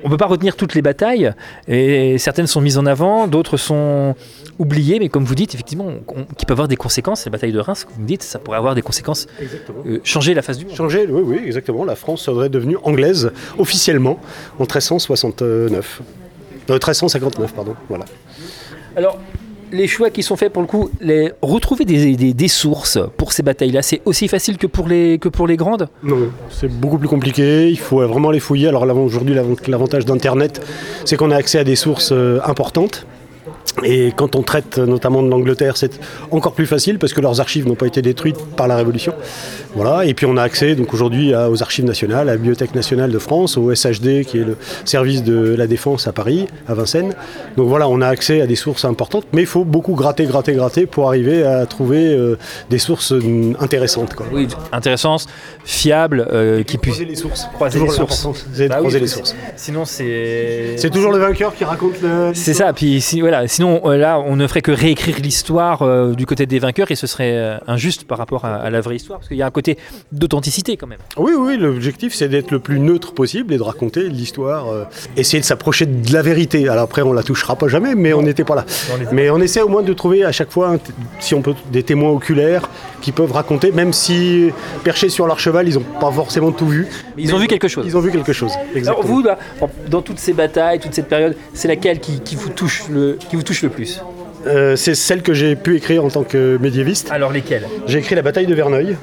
on 0.03 0.07
ne 0.07 0.11
peut 0.11 0.17
pas 0.17 0.25
retenir 0.25 0.55
toutes 0.55 0.75
les 0.75 0.81
batailles, 0.81 1.31
et 1.67 2.17
certaines 2.17 2.47
sont 2.47 2.61
mises 2.61 2.77
en 2.77 2.85
avant, 2.85 3.27
d'autres 3.27 3.57
sont 3.57 4.15
oubliées, 4.59 4.99
mais 4.99 5.09
comme 5.09 5.23
vous 5.23 5.35
dites, 5.35 5.53
effectivement, 5.53 5.91
qui 6.37 6.45
peuvent 6.45 6.55
avoir 6.55 6.67
des 6.67 6.75
conséquences. 6.75 7.25
La 7.25 7.31
bataille 7.31 7.51
de 7.51 7.59
Reims, 7.59 7.85
comme 7.85 7.95
vous 7.97 8.05
dites, 8.05 8.23
ça 8.23 8.39
pourrait 8.39 8.57
avoir 8.57 8.75
des 8.75 8.81
conséquences. 8.81 9.27
Euh, 9.85 9.99
changer 10.03 10.33
la 10.33 10.41
face 10.41 10.57
du 10.57 10.65
monde. 10.65 10.75
Changer, 10.75 11.07
oui, 11.09 11.21
oui, 11.25 11.41
exactement. 11.45 11.85
La 11.85 11.95
France 11.95 12.23
serait 12.23 12.49
devenue 12.49 12.77
anglaise 12.83 13.31
officiellement 13.57 14.19
en 14.59 14.63
1369. 14.63 16.01
1359, 16.69 17.51
euh, 17.51 17.55
pardon. 17.55 17.75
Voilà. 17.89 18.05
Alors, 18.95 19.19
les 19.71 19.87
choix 19.87 20.09
qui 20.09 20.23
sont 20.23 20.35
faits 20.35 20.51
pour 20.51 20.61
le 20.61 20.67
coup, 20.67 20.89
les, 21.01 21.31
retrouver 21.41 21.85
des, 21.85 22.47
sources 22.47 22.99
pour 23.17 23.31
ces 23.31 23.43
batailles-là, 23.43 23.81
c'est 23.81 24.01
aussi 24.05 24.27
facile 24.27 24.57
que 24.57 24.67
pour 24.67 24.87
les, 24.87 25.17
grandes? 25.57 25.89
Non, 26.03 26.29
c'est 26.49 26.67
beaucoup 26.67 26.97
plus 26.97 27.07
compliqué, 27.07 27.69
il 27.69 27.79
faut 27.79 28.05
vraiment 28.07 28.31
les 28.31 28.39
fouiller. 28.39 28.67
Alors 28.67 28.85
aujourd'hui, 28.97 29.35
l'avantage 29.67 30.05
d'Internet, 30.05 30.61
c'est 31.05 31.15
qu'on 31.15 31.31
a 31.31 31.35
accès 31.35 31.59
à 31.59 31.63
des 31.63 31.75
sources 31.75 32.11
euh, 32.11 32.39
importantes. 32.45 33.05
Et 33.83 34.13
quand 34.15 34.35
on 34.35 34.43
traite 34.43 34.77
notamment 34.77 35.23
de 35.23 35.29
l'Angleterre, 35.29 35.77
c'est 35.77 35.99
encore 36.31 36.53
plus 36.53 36.67
facile 36.67 36.99
parce 36.99 37.13
que 37.13 37.21
leurs 37.21 37.39
archives 37.39 37.67
n'ont 37.67 37.75
pas 37.75 37.87
été 37.87 38.01
détruites 38.01 38.37
par 38.55 38.67
la 38.67 38.75
Révolution. 38.75 39.13
Voilà. 39.75 40.05
Et 40.05 40.13
puis 40.13 40.25
on 40.25 40.37
a 40.37 40.43
accès 40.43 40.75
donc 40.75 40.93
aujourd'hui 40.93 41.33
aux 41.33 41.61
archives 41.61 41.85
nationales, 41.85 42.29
à 42.29 42.33
la 42.33 42.37
Bibliothèque 42.37 42.75
nationale 42.75 43.11
de 43.11 43.19
France, 43.19 43.57
au 43.57 43.73
SHD 43.73 44.23
qui 44.25 44.37
est 44.37 44.45
le 44.45 44.57
service 44.85 45.23
de 45.23 45.55
la 45.55 45.67
défense 45.67 46.07
à 46.07 46.11
Paris, 46.11 46.47
à 46.67 46.73
Vincennes. 46.73 47.13
Donc 47.57 47.67
voilà, 47.67 47.87
on 47.87 48.01
a 48.01 48.07
accès 48.07 48.41
à 48.41 48.47
des 48.47 48.55
sources 48.55 48.85
importantes, 48.85 49.25
mais 49.33 49.41
il 49.41 49.47
faut 49.47 49.65
beaucoup 49.65 49.93
gratter, 49.93 50.25
gratter, 50.25 50.53
gratter 50.53 50.85
pour 50.85 51.07
arriver 51.07 51.43
à 51.43 51.65
trouver 51.65 52.13
euh, 52.13 52.37
des 52.69 52.79
sources 52.79 53.11
euh, 53.11 53.53
intéressantes. 53.59 54.15
Oui, 54.31 54.47
intéressantes, 54.71 55.27
fiables, 55.65 56.27
euh, 56.31 56.63
qui 56.63 56.77
puissent 56.77 56.99
les 56.99 57.15
sources. 57.15 57.47
Croiser 57.53 57.79
les 57.79 57.89
sources. 57.89 58.27
C'est 58.53 58.67
bah 58.67 58.79
les 58.81 59.07
sources. 59.07 59.35
Sinon 59.55 59.85
c'est. 59.85 60.75
C'est 60.77 60.89
toujours 60.89 61.11
le 61.11 61.19
vainqueur 61.19 61.55
qui 61.55 61.63
raconte 61.63 62.01
le. 62.01 62.31
C'est 62.33 62.53
ça. 62.53 62.73
Puis 62.73 63.01
si, 63.01 63.21
voilà, 63.21 63.47
sinon 63.47 63.62
euh, 63.63 63.97
là, 63.97 64.19
on 64.19 64.35
ne 64.35 64.47
ferait 64.47 64.61
que 64.61 64.71
réécrire 64.71 65.17
l'histoire 65.19 65.81
euh, 65.81 66.13
du 66.13 66.25
côté 66.25 66.45
des 66.45 66.59
vainqueurs 66.59 66.91
et 66.91 66.95
ce 66.95 67.07
serait 67.07 67.33
euh, 67.33 67.57
injuste 67.67 68.05
par 68.05 68.17
rapport 68.17 68.45
à, 68.45 68.69
la 68.69 68.81
vraie 68.81 68.95
histoire, 68.95 69.19
parce 69.19 69.27
qu'il 69.27 69.37
y 69.37 69.41
a 69.41 69.45
un 69.45 69.51
côté 69.51 69.77
d'authenticité 70.11 70.77
quand 70.77 70.87
même. 70.87 70.99
Oui, 71.17 71.33
oui, 71.37 71.57
l'objectif 71.57 72.13
c'est 72.13 72.27
d'être 72.27 72.51
le 72.51 72.59
plus 72.59 72.79
neutre 72.79 73.13
possible 73.13 73.53
et 73.53 73.57
de 73.57 73.63
raconter 73.63 74.09
l'histoire, 74.09 74.65
essayer 75.17 75.39
de 75.39 75.45
s'approcher 75.45 75.85
de 75.85 76.13
la 76.13 76.21
vérité. 76.21 76.67
Alors 76.69 76.83
après, 76.83 77.01
on 77.01 77.13
la 77.13 77.23
touchera 77.23 77.55
pas 77.55 77.67
jamais, 77.67 77.95
mais 77.95 78.13
on 78.13 78.21
n'était 78.21 78.43
pas 78.43 78.55
là. 78.55 78.65
mais 79.11 79.29
on 79.29 79.39
essaie 79.39 79.61
au 79.61 79.69
moins 79.69 79.83
de 79.83 79.93
trouver 79.93 80.23
à 80.23 80.31
chaque 80.31 80.51
fois, 80.51 80.77
si 81.19 81.35
on 81.35 81.41
peut, 81.41 81.53
des 81.71 81.83
témoins 81.83 82.11
oculaires 82.11 82.69
qui 83.01 83.11
peuvent 83.11 83.31
raconter, 83.31 83.71
même 83.71 83.93
si 83.93 84.49
perchés 84.83 85.09
sur 85.09 85.27
leur 85.27 85.39
cheval, 85.39 85.67
ils 85.67 85.75
n'ont 85.75 85.85
pas 85.99 86.11
forcément 86.11 86.51
tout 86.51 86.67
vu. 86.67 86.87
Mais 87.15 87.23
ils 87.23 87.35
ont 87.35 87.37
vu 87.37 87.47
quelque 87.47 87.67
chose. 87.67 87.85
Ils 87.85 87.97
ont 87.97 87.99
vu 87.99 88.11
quelque 88.11 88.33
chose. 88.33 88.53
Alors 88.75 89.03
vous, 89.03 89.23
dans 89.87 90.01
toutes 90.01 90.19
ces 90.19 90.33
batailles, 90.33 90.79
toute 90.79 90.93
cette 90.93 91.09
période, 91.09 91.35
c'est 91.53 91.67
laquelle 91.67 91.99
qui, 91.99 92.21
qui, 92.21 92.35
vous 92.35 92.49
touche 92.49 92.83
le, 92.89 93.17
qui 93.29 93.35
vous 93.35 93.43
touche 93.43 93.52
le 93.61 93.69
plus 93.69 94.01
euh, 94.45 94.75
c'est 94.75 94.95
celle 94.95 95.21
que 95.21 95.33
j'ai 95.33 95.55
pu 95.55 95.77
écrire 95.77 96.03
en 96.03 96.09
tant 96.09 96.23
que 96.23 96.57
médiéviste. 96.57 97.09
Alors 97.11 97.31
lesquelles? 97.31 97.65
J'ai 97.87 97.99
écrit 97.99 98.15
la 98.15 98.21
bataille 98.21 98.45
de 98.45 98.53
Verneuil. 98.53 98.97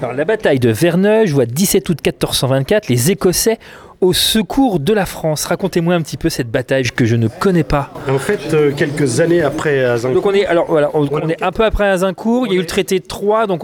Alors 0.00 0.14
la 0.14 0.24
bataille 0.24 0.60
de 0.60 0.70
Verneuil, 0.70 1.26
je 1.26 1.34
vois 1.34 1.46
17 1.46 1.88
août 1.88 1.98
1424, 2.04 2.88
les 2.88 3.10
Écossais 3.10 3.58
au 4.00 4.12
secours 4.12 4.78
de 4.78 4.92
la 4.92 5.06
France. 5.06 5.44
Racontez-moi 5.46 5.94
un 5.94 6.02
petit 6.02 6.16
peu 6.16 6.28
cette 6.28 6.50
bataille 6.50 6.84
que 6.84 7.04
je 7.04 7.16
ne 7.16 7.28
connais 7.28 7.64
pas. 7.64 7.92
En 8.08 8.18
fait, 8.18 8.54
euh, 8.54 8.72
quelques 8.76 9.20
années 9.20 9.42
après 9.42 9.84
Azincourt. 9.84 10.22
Donc 10.22 10.26
on 10.26 10.34
est, 10.34 10.46
alors, 10.46 10.66
voilà, 10.68 10.90
on, 10.94 11.06
est 11.28 11.42
un 11.42 11.52
peu 11.52 11.64
après 11.64 11.88
Azincourt, 11.88 12.46
il 12.46 12.52
y 12.52 12.56
a 12.56 12.58
eu 12.58 12.60
le 12.60 12.66
traité 12.66 13.00
de 13.00 13.06
Troyes, 13.06 13.46
donc, 13.46 13.62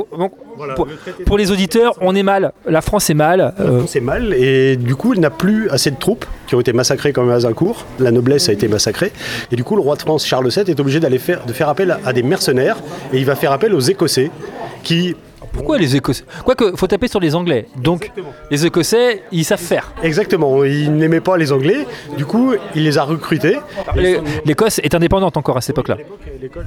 pour, 1.26 1.38
les 1.38 1.50
auditeurs, 1.50 1.94
on 2.00 2.14
est 2.14 2.22
mal. 2.22 2.52
La 2.66 2.80
France 2.80 3.10
est 3.10 3.14
mal. 3.14 3.54
La 3.58 3.66
France 3.66 3.96
est 3.96 4.00
mal, 4.00 4.32
et 4.34 4.76
du 4.76 4.94
coup, 4.96 5.14
il 5.14 5.20
n'a 5.20 5.30
plus 5.30 5.68
assez 5.70 5.90
de 5.90 5.96
troupes 5.96 6.26
qui 6.46 6.54
ont 6.54 6.60
été 6.60 6.72
massacrées 6.72 7.12
comme 7.12 7.30
à 7.30 7.34
Azincourt. 7.34 7.84
La 7.98 8.10
noblesse 8.10 8.48
a 8.48 8.52
été 8.52 8.68
massacrée, 8.68 9.12
et 9.50 9.56
du 9.56 9.64
coup, 9.64 9.76
le 9.76 9.82
roi 9.82 9.96
de 9.96 10.02
France, 10.02 10.26
Charles 10.26 10.48
VII, 10.48 10.70
est 10.70 10.80
obligé 10.80 11.00
d'aller 11.00 11.18
faire, 11.18 11.44
de 11.44 11.52
faire 11.52 11.68
appel 11.68 11.96
à 12.04 12.12
des 12.12 12.22
mercenaires, 12.22 12.76
et 13.12 13.18
il 13.18 13.24
va 13.24 13.36
faire 13.36 13.52
appel 13.52 13.74
aux 13.74 13.80
Écossais 13.80 14.30
qui 14.82 15.16
pourquoi 15.52 15.78
les 15.78 15.96
Écossais 15.96 16.24
Quoique, 16.44 16.76
faut 16.76 16.86
taper 16.86 17.08
sur 17.08 17.20
les 17.20 17.34
Anglais. 17.34 17.66
Donc, 17.76 18.10
les 18.50 18.66
Écossais, 18.66 19.22
ils 19.32 19.44
savent 19.44 19.60
faire. 19.60 19.92
Exactement. 20.02 20.64
Ils 20.64 20.94
n'aimaient 20.94 21.20
pas 21.20 21.36
les 21.36 21.52
Anglais. 21.52 21.86
Du 22.16 22.24
coup, 22.24 22.54
il 22.74 22.84
les 22.84 22.98
a 22.98 23.04
recrutés. 23.04 23.58
L'Écosse 24.44 24.80
est 24.80 24.94
indépendante 24.94 25.36
encore 25.36 25.56
à 25.56 25.60
cette 25.60 25.70
époque-là. 25.70 25.96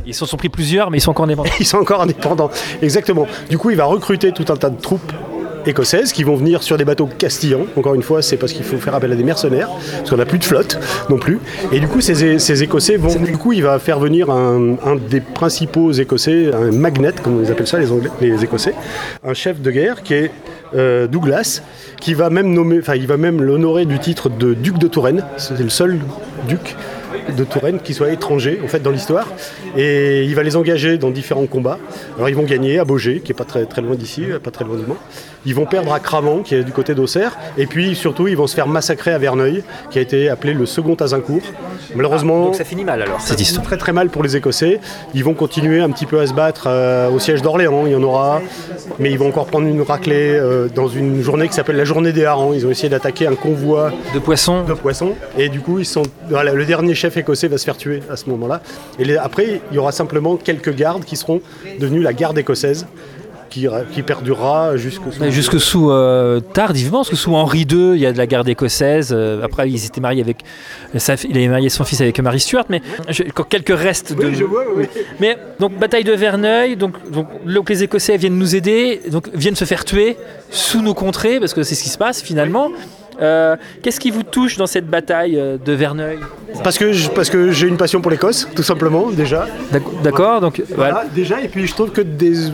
Ils 0.05 0.13
s'en 0.13 0.25
sont 0.25 0.38
pris 0.38 0.50
plusieurs, 0.50 0.91
mais 0.91 0.98
ils 0.98 1.01
sont 1.01 1.12
encore 1.12 1.25
indépendants. 1.25 1.50
ils 1.60 1.65
sont 1.65 1.77
encore 1.77 2.01
indépendants. 2.01 2.50
Exactement. 2.81 3.27
Du 3.50 3.57
coup, 3.57 3.69
il 3.69 3.77
va 3.77 3.86
recruter 3.86 4.31
tout 4.31 4.46
un 4.50 4.55
tas 4.55 4.69
de 4.69 4.79
troupes 4.79 5.12
qui 6.14 6.24
vont 6.24 6.36
venir 6.36 6.64
sur 6.64 6.78
des 6.78 6.86
bateaux 6.86 7.08
castillans. 7.18 7.66
Encore 7.76 7.96
une 7.96 8.04
fois, 8.04 8.22
c'est 8.22 8.38
parce 8.38 8.54
qu'il 8.54 8.64
faut 8.64 8.78
faire 8.78 8.96
appel 8.96 9.12
à 9.12 9.16
des 9.16 9.24
mercenaires, 9.24 9.70
parce 9.98 10.10
qu'on 10.10 10.18
n'a 10.18 10.26
plus 10.26 10.40
de 10.40 10.44
flotte 10.44 10.80
non 11.10 11.18
plus. 11.18 11.40
Et 11.72 11.80
du 11.80 11.88
coup, 11.88 12.02
ces, 12.02 12.64
Écossais 12.64 12.98
vont. 12.98 13.14
Du 13.16 13.38
coup, 13.38 13.54
il 13.54 13.64
va 13.64 13.80
faire 13.80 14.00
venir 14.00 14.30
un, 14.30 14.78
des 15.10 15.22
principaux 15.22 15.92
Écossais, 15.92 16.52
un 16.54 16.72
magnet, 16.72 17.14
comme 17.24 17.44
ils 17.44 17.52
appellent 17.52 17.68
ça 17.68 17.80
les, 17.80 17.88
les 18.22 18.44
Écossais, 18.44 18.74
un 19.24 19.34
chef 19.34 19.62
de 19.62 19.72
guerre 19.72 20.04
qui 20.04 20.14
est 20.14 20.32
euh, 20.76 21.08
Douglas, 21.08 21.62
qui 22.00 22.14
va 22.14 22.30
même 22.30 22.54
nommer, 22.54 22.80
enfin, 22.80 22.96
il 22.96 23.08
va 23.08 23.18
même 23.18 23.42
l'honorer 23.42 23.86
du 23.86 24.00
titre 24.00 24.30
de 24.30 24.54
duc 24.54 24.78
de 24.78 24.88
Touraine. 24.88 25.24
C'est 25.38 25.60
le 25.60 25.70
seul 25.70 26.00
duc 26.48 26.76
de 27.36 27.44
Touraine 27.44 27.80
qui 27.80 27.94
soit 27.94 28.12
étranger 28.12 28.60
en 28.64 28.68
fait 28.68 28.80
dans 28.80 28.92
l'histoire 28.92 29.28
et 29.76 30.24
il 30.24 30.36
va 30.36 30.44
les 30.44 30.56
engager 30.56 30.98
dans 30.98 31.10
différents 31.10 31.46
combats. 31.46 31.80
Alors 32.16 32.30
ils 32.30 32.36
vont 32.36 32.44
gagner 32.44 32.80
à 32.80 32.86
Beaugé 32.86 33.22
qui 33.22 33.32
est 33.32 33.36
pas 33.36 33.44
très 33.44 33.66
très 33.66 33.82
loin 33.82 33.96
d'ici, 33.96 34.24
pas 34.44 34.52
très 34.52 34.66
loin 34.66 34.78
du 34.78 34.86
Mans. 34.86 34.98
Ils 35.48 35.56
vont 35.56 35.66
perdre 35.66 35.94
à 35.94 36.01
Cravant 36.01 36.39
qui 36.39 36.56
est 36.56 36.63
du 36.63 36.74
côté 36.74 36.94
d'Auxerre 36.94 37.38
et 37.58 37.68
puis 37.68 37.96
surtout 37.96 38.27
ils 38.27 38.36
vont 38.36 38.48
se 38.48 38.54
faire 38.54 38.68
massacrer 38.68 39.13
à 39.13 39.18
Verneuil 39.18 39.63
qui 39.89 39.98
a 39.98 40.01
été 40.01 40.27
appelé 40.27 40.54
le 40.54 40.66
second 40.66 40.96
Azincourt. 40.96 41.42
Malheureusement, 41.96 42.42
ah, 42.42 42.46
donc 42.48 42.56
ça 42.56 42.66
finit 42.66 42.84
mal 42.84 43.01
alors. 43.01 43.22
Ça 43.22 43.38
finit 43.38 43.63
très 43.63 43.77
très 43.77 43.94
mal 43.94 44.10
pour 44.10 44.24
les 44.24 44.36
Écossais. 44.36 44.82
Ils 45.13 45.24
vont 45.24 45.34
continuer 45.34 45.80
un 45.80 45.89
petit 45.89 46.06
peu 46.06 46.20
à 46.20 46.27
se 46.27 46.34
battre 46.34 46.66
euh, 46.68 47.10
au 47.10 47.20
siège 47.20 47.42
d'Orléans, 47.42 47.86
il 47.86 47.94
y 47.94 47.96
en 47.96 48.04
aura, 48.04 48.42
mais 49.00 49.10
ils 49.10 49.18
vont 49.18 49.30
encore 49.30 49.46
prendre 49.46 49.68
une 49.68 49.82
raclée 49.82 50.38
euh, 50.38 50.68
dans 50.68 50.89
une 50.89 51.22
journée 51.22 51.48
qui 51.48 51.54
s'appelle 51.54 51.77
la 51.77 51.86
journée 51.86 52.12
des 52.12 52.25
harengs. 52.25 52.54
Ils 52.54 52.68
ont 52.68 52.70
essayé 52.70 52.89
d'attaquer 52.89 53.25
un 53.27 53.36
convoi 53.36 53.94
de 54.13 54.20
poissons. 54.20 54.66
De 54.66 54.74
poissons 54.74 55.13
et 55.38 55.48
du 55.48 55.62
coup 55.62 55.80
ils 55.80 55.86
sont 55.86 56.04
voilà, 56.30 56.51
le 56.51 56.66
dernier 56.66 56.94
chef 56.94 57.16
écossais 57.16 57.48
va 57.48 57.58
se 57.58 57.63
faire 57.63 57.77
tuer 57.77 58.04
à 58.12 58.18
ce 58.18 58.30
moment-là. 58.32 58.62
Et 59.00 59.16
après, 59.16 59.62
il 59.72 59.75
y 59.75 59.80
aura 59.80 59.94
simplement 59.94 60.36
quelques 60.36 60.75
gardes 60.75 61.06
qui 61.06 61.16
seront 61.16 61.39
devenus 61.80 62.04
la 62.04 62.12
garde 62.12 62.38
écossaise. 62.38 62.86
Qui, 63.50 63.68
qui, 63.94 64.01
perdurera 64.01 64.77
jusque 64.77 65.01
sous, 65.12 65.32
jusque 65.32 65.60
sous 65.60 65.92
euh, 65.92 66.39
tardivement, 66.39 67.00
parce 67.00 67.10
que 67.10 67.16
sous 67.16 67.34
Henri 67.34 67.62
II, 67.62 67.94
il 67.94 68.00
y 68.00 68.06
a 68.06 68.12
de 68.12 68.18
la 68.18 68.27
garde 68.27 68.48
écossaise. 68.50 69.12
Euh, 69.12 69.42
après, 69.44 69.70
ils 69.70 69.86
étaient 69.86 70.01
mariés 70.01 70.22
avec, 70.22 70.38
il 70.94 71.38
avait 71.38 71.48
marié 71.48 71.70
son 71.70 71.84
fils 71.84 72.01
avec 72.01 72.20
Marie 72.20 72.39
Stuart, 72.39 72.66
mais 72.70 72.82
quelques 73.50 73.77
restes 73.77 74.13
de. 74.13 74.32
je 74.32 74.44
vois, 74.44 74.66
oui. 74.75 74.86
Mais 75.20 75.38
donc 75.60 75.77
bataille 75.77 76.04
de 76.04 76.13
Verneuil, 76.13 76.75
donc, 76.75 76.96
donc, 77.10 77.70
les 77.70 77.84
Écossais 77.84 78.18
viennent 78.18 78.38
nous 78.38 78.56
aider, 78.56 79.01
donc 79.10 79.30
viennent 79.34 79.56
se 79.56 79.66
faire 79.66 79.86
tuer 79.86 80.18
sous 80.50 80.82
nos 80.82 80.94
contrées, 80.94 81.39
parce 81.39 81.54
que 81.54 81.63
c'est 81.63 81.75
ce 81.75 81.84
qui 81.84 81.89
se 81.89 81.98
passe 81.98 82.22
finalement. 82.22 82.72
Euh, 83.22 83.56
qu'est-ce 83.82 84.00
qui 84.00 84.12
vous 84.12 84.24
touche 84.24 84.58
dans 84.58 84.68
cette 84.68 84.88
bataille 84.88 85.38
euh, 85.38 85.58
de 85.64 85.74
Verneuil? 85.74 86.20
Parce 86.64 86.78
que 86.78 87.10
parce 87.14 87.30
que 87.30 87.52
j'ai 87.52 87.68
une 87.68 87.78
passion 87.78 88.02
pour 88.02 88.12
l'Écosse, 88.12 88.48
tout 88.56 88.64
simplement 88.64 89.12
déjà. 89.12 89.48
D'accord, 90.04 90.42
donc 90.42 90.62
voilà. 90.76 91.06
Déjà, 91.14 91.42
et 91.42 91.48
puis 91.48 91.68
je 91.68 91.74
trouve 91.74 91.92
que 91.92 92.02
des 92.02 92.52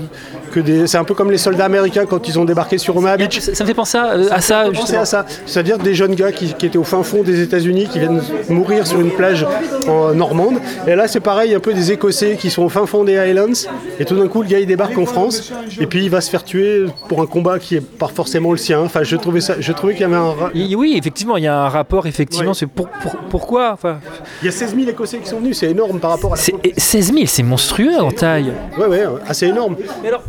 que 0.54 0.60
des, 0.60 0.88
c'est 0.88 0.98
un 0.98 1.04
peu 1.04 1.16
comme 1.16 1.32
les 1.32 1.38
soldats 1.38 1.66
américains 1.66 2.06
quand 2.06 2.28
ils 2.28 2.38
ont 2.38 2.46
débarqué 2.46 2.78
sur 2.78 2.96
Omaha 2.96 3.18
Beach. 3.18 3.40
Ça, 3.40 3.64
me 3.64 3.68
fait 3.68 3.74
penser 3.74 3.98
à, 3.98 4.40
ça. 4.40 4.66
Ça 4.66 4.72
penser 4.72 4.96
à 4.96 5.06
ça. 5.06 5.26
C'est-à-dire 5.46 5.80
des 5.80 5.96
jeunes 5.96 6.16
gars 6.16 6.32
qui, 6.32 6.54
étaient 6.64 6.78
au 6.78 6.84
fin 6.84 7.02
fond 7.04 7.24
des 7.24 7.42
États-Unis, 7.42 7.88
qui 7.92 8.00
viennent 8.00 8.22
mourir 8.50 8.86
sur 8.86 9.02
une 9.02 9.10
plage 9.10 9.46
en 9.88 10.14
normande. 10.14 10.60
Et 10.88 10.96
là, 10.96 11.08
c'est 11.08 11.20
pareil, 11.20 11.56
un 11.56 11.60
peu 11.60 11.74
des 11.74 11.92
Écossais 11.92 12.38
qui 12.40 12.50
sont 12.50 12.64
au 12.64 12.70
fin 12.70 12.86
fond 12.86 13.04
des 13.04 13.18
Highlands. 13.18 13.68
Et 14.00 14.06
tout 14.06 14.16
d'un 14.16 14.28
coup, 14.28 14.44
le 14.44 14.48
gars 14.48 14.60
il 14.60 14.68
débarque 14.68 14.98
en 14.98 15.06
France, 15.06 15.52
et 15.80 15.88
puis 15.88 16.04
il 16.04 16.10
va 16.10 16.22
se 16.22 16.30
faire 16.30 16.44
tuer 16.44 16.86
pour 17.10 17.22
un 17.22 17.26
combat 17.26 17.58
qui 17.58 17.76
est 17.76 17.82
pas 17.82 18.08
forcément 18.08 18.52
le 18.52 18.58
sien. 18.58 18.80
Enfin, 18.80 19.04
je 19.04 19.16
trouvais 19.16 19.42
ça, 19.42 19.56
je 19.60 19.72
trouvais 19.72 19.94
qu'il 19.94 20.04
y 20.04 20.06
avait 20.06 20.16
un 20.16 20.34
oui, 20.54 20.96
effectivement, 20.98 21.38
il 21.38 21.44
y 21.44 21.48
a 21.48 21.66
un 21.66 21.70
rapport, 21.70 22.08
effectivement. 22.08 22.54
C'est 22.54 22.68
pour, 22.68 22.88
pourquoi 23.30 23.74
enfin... 23.74 24.00
Il 24.42 24.46
y 24.46 24.50
a 24.50 24.52
16 24.52 24.76
000 24.76 24.90
Écossais 24.90 25.20
qui 25.20 25.28
sont 25.28 25.40
venus, 25.40 25.58
c'est 25.58 25.72
énorme 25.72 26.00
par 26.00 26.12
rapport 26.12 26.34
à 26.34 26.36
la 26.36 26.42
16 26.78 27.14
000, 27.14 27.26
c'est 27.26 27.44
monstrueux 27.44 28.00
en 28.00 28.12
taille. 28.12 28.54
Oui, 28.78 28.86
oui, 28.90 29.00
assez 29.28 29.48
énorme. 29.48 29.76
Mais 30.02 30.10
alors, 30.10 30.24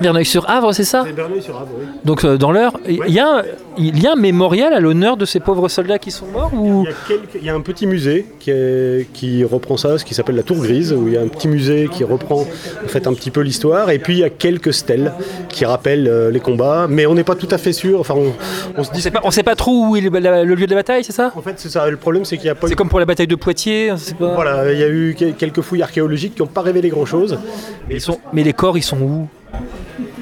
Verneuil-sur-Avre, 0.00 0.72
c'est 0.74 0.84
ça 0.84 1.04
Verneuil-sur-Avre, 1.04 1.68
oui. 1.78 1.86
Donc 2.04 2.24
euh, 2.24 2.36
dans 2.36 2.52
l'heure, 2.52 2.72
il 2.88 2.98
y, 3.12 3.18
a 3.20 3.38
un- 3.38 3.42
il 3.78 4.02
y 4.02 4.06
a 4.06 4.12
un 4.12 4.16
mémorial 4.16 4.72
à 4.72 4.80
l'honneur 4.80 5.16
de 5.16 5.24
ces 5.24 5.40
pauvres 5.40 5.68
soldats 5.68 5.98
qui 5.98 6.10
sont 6.10 6.26
morts 6.26 6.50
ou 6.54 6.84
Il 6.84 6.90
y, 6.90 6.92
a 6.92 6.96
quelques- 7.08 7.34
il 7.40 7.44
y 7.44 7.50
a 7.50 7.54
un 7.54 7.60
petit 7.60 7.86
musée 7.86 8.26
qui, 8.38 8.50
est- 8.50 9.06
qui 9.12 9.44
reprend 9.44 9.76
ça, 9.76 9.98
ce 9.98 10.04
qui 10.04 10.14
s'appelle 10.14 10.36
la 10.36 10.42
Tour 10.42 10.58
Grise, 10.58 10.92
où 10.92 11.08
il 11.08 11.14
y 11.14 11.16
a 11.16 11.20
un 11.20 11.28
petit 11.28 11.48
musée 11.48 11.88
qui 11.92 12.04
reprend 12.04 12.40
en 12.84 12.88
fait 12.88 13.06
un 13.06 13.14
petit 13.14 13.30
peu 13.30 13.40
l'histoire. 13.40 13.90
Et 13.90 13.98
puis 13.98 14.14
il 14.14 14.18
y 14.20 14.24
a 14.24 14.30
quelques 14.30 14.72
stèles 14.72 15.12
qui 15.48 15.64
rappellent 15.64 16.08
euh, 16.08 16.30
les 16.30 16.40
combats, 16.40 16.86
mais 16.88 17.06
on 17.06 17.14
n'est 17.14 17.24
pas 17.24 17.34
tout 17.34 17.48
à 17.50 17.58
fait 17.58 17.72
sûr. 17.72 18.00
Enfin, 18.00 18.14
on, 18.16 18.32
on 18.76 18.84
se 18.84 18.90
dit. 18.92 19.00
sait 19.02 19.10
pas, 19.10 19.20
on 19.24 19.30
sait 19.30 19.42
pas 19.42 19.54
trop 19.56 19.72
où 19.88 19.96
est 19.96 20.00
le, 20.00 20.10
la- 20.18 20.44
le 20.44 20.54
lieu 20.54 20.66
de 20.66 20.70
la 20.70 20.76
bataille, 20.78 21.04
c'est 21.04 21.12
ça 21.12 21.32
En 21.36 21.42
fait, 21.42 21.54
c'est 21.56 21.68
ça. 21.70 21.88
Le 21.88 21.96
problème, 21.96 22.24
c'est 22.24 22.36
qu'il 22.36 22.44
n'y 22.44 22.50
a 22.50 22.54
pas. 22.54 22.66
eu- 22.66 22.70
C'est 22.70 22.76
comme 22.76 22.88
pour 22.88 23.00
la 23.00 23.06
bataille 23.06 23.26
de 23.26 23.34
Poitiers, 23.36 23.92
sait 23.96 24.14
pas. 24.14 24.34
Voilà, 24.34 24.72
il 24.72 24.78
y 24.78 24.82
a 24.82 24.88
eu 24.88 25.14
que- 25.18 25.30
quelques 25.32 25.60
fouilles 25.60 25.82
archéologiques 25.82 26.34
qui 26.34 26.42
n'ont 26.42 26.48
pas 26.48 26.62
révélé 26.62 26.88
grand-chose. 26.88 27.38
Mais, 27.88 27.96
ils 27.96 28.00
sont- 28.00 28.18
mais 28.32 28.42
les 28.42 28.52
corps, 28.52 28.76
ils 28.78 28.82
sont 28.82 28.98
où? 29.00 29.28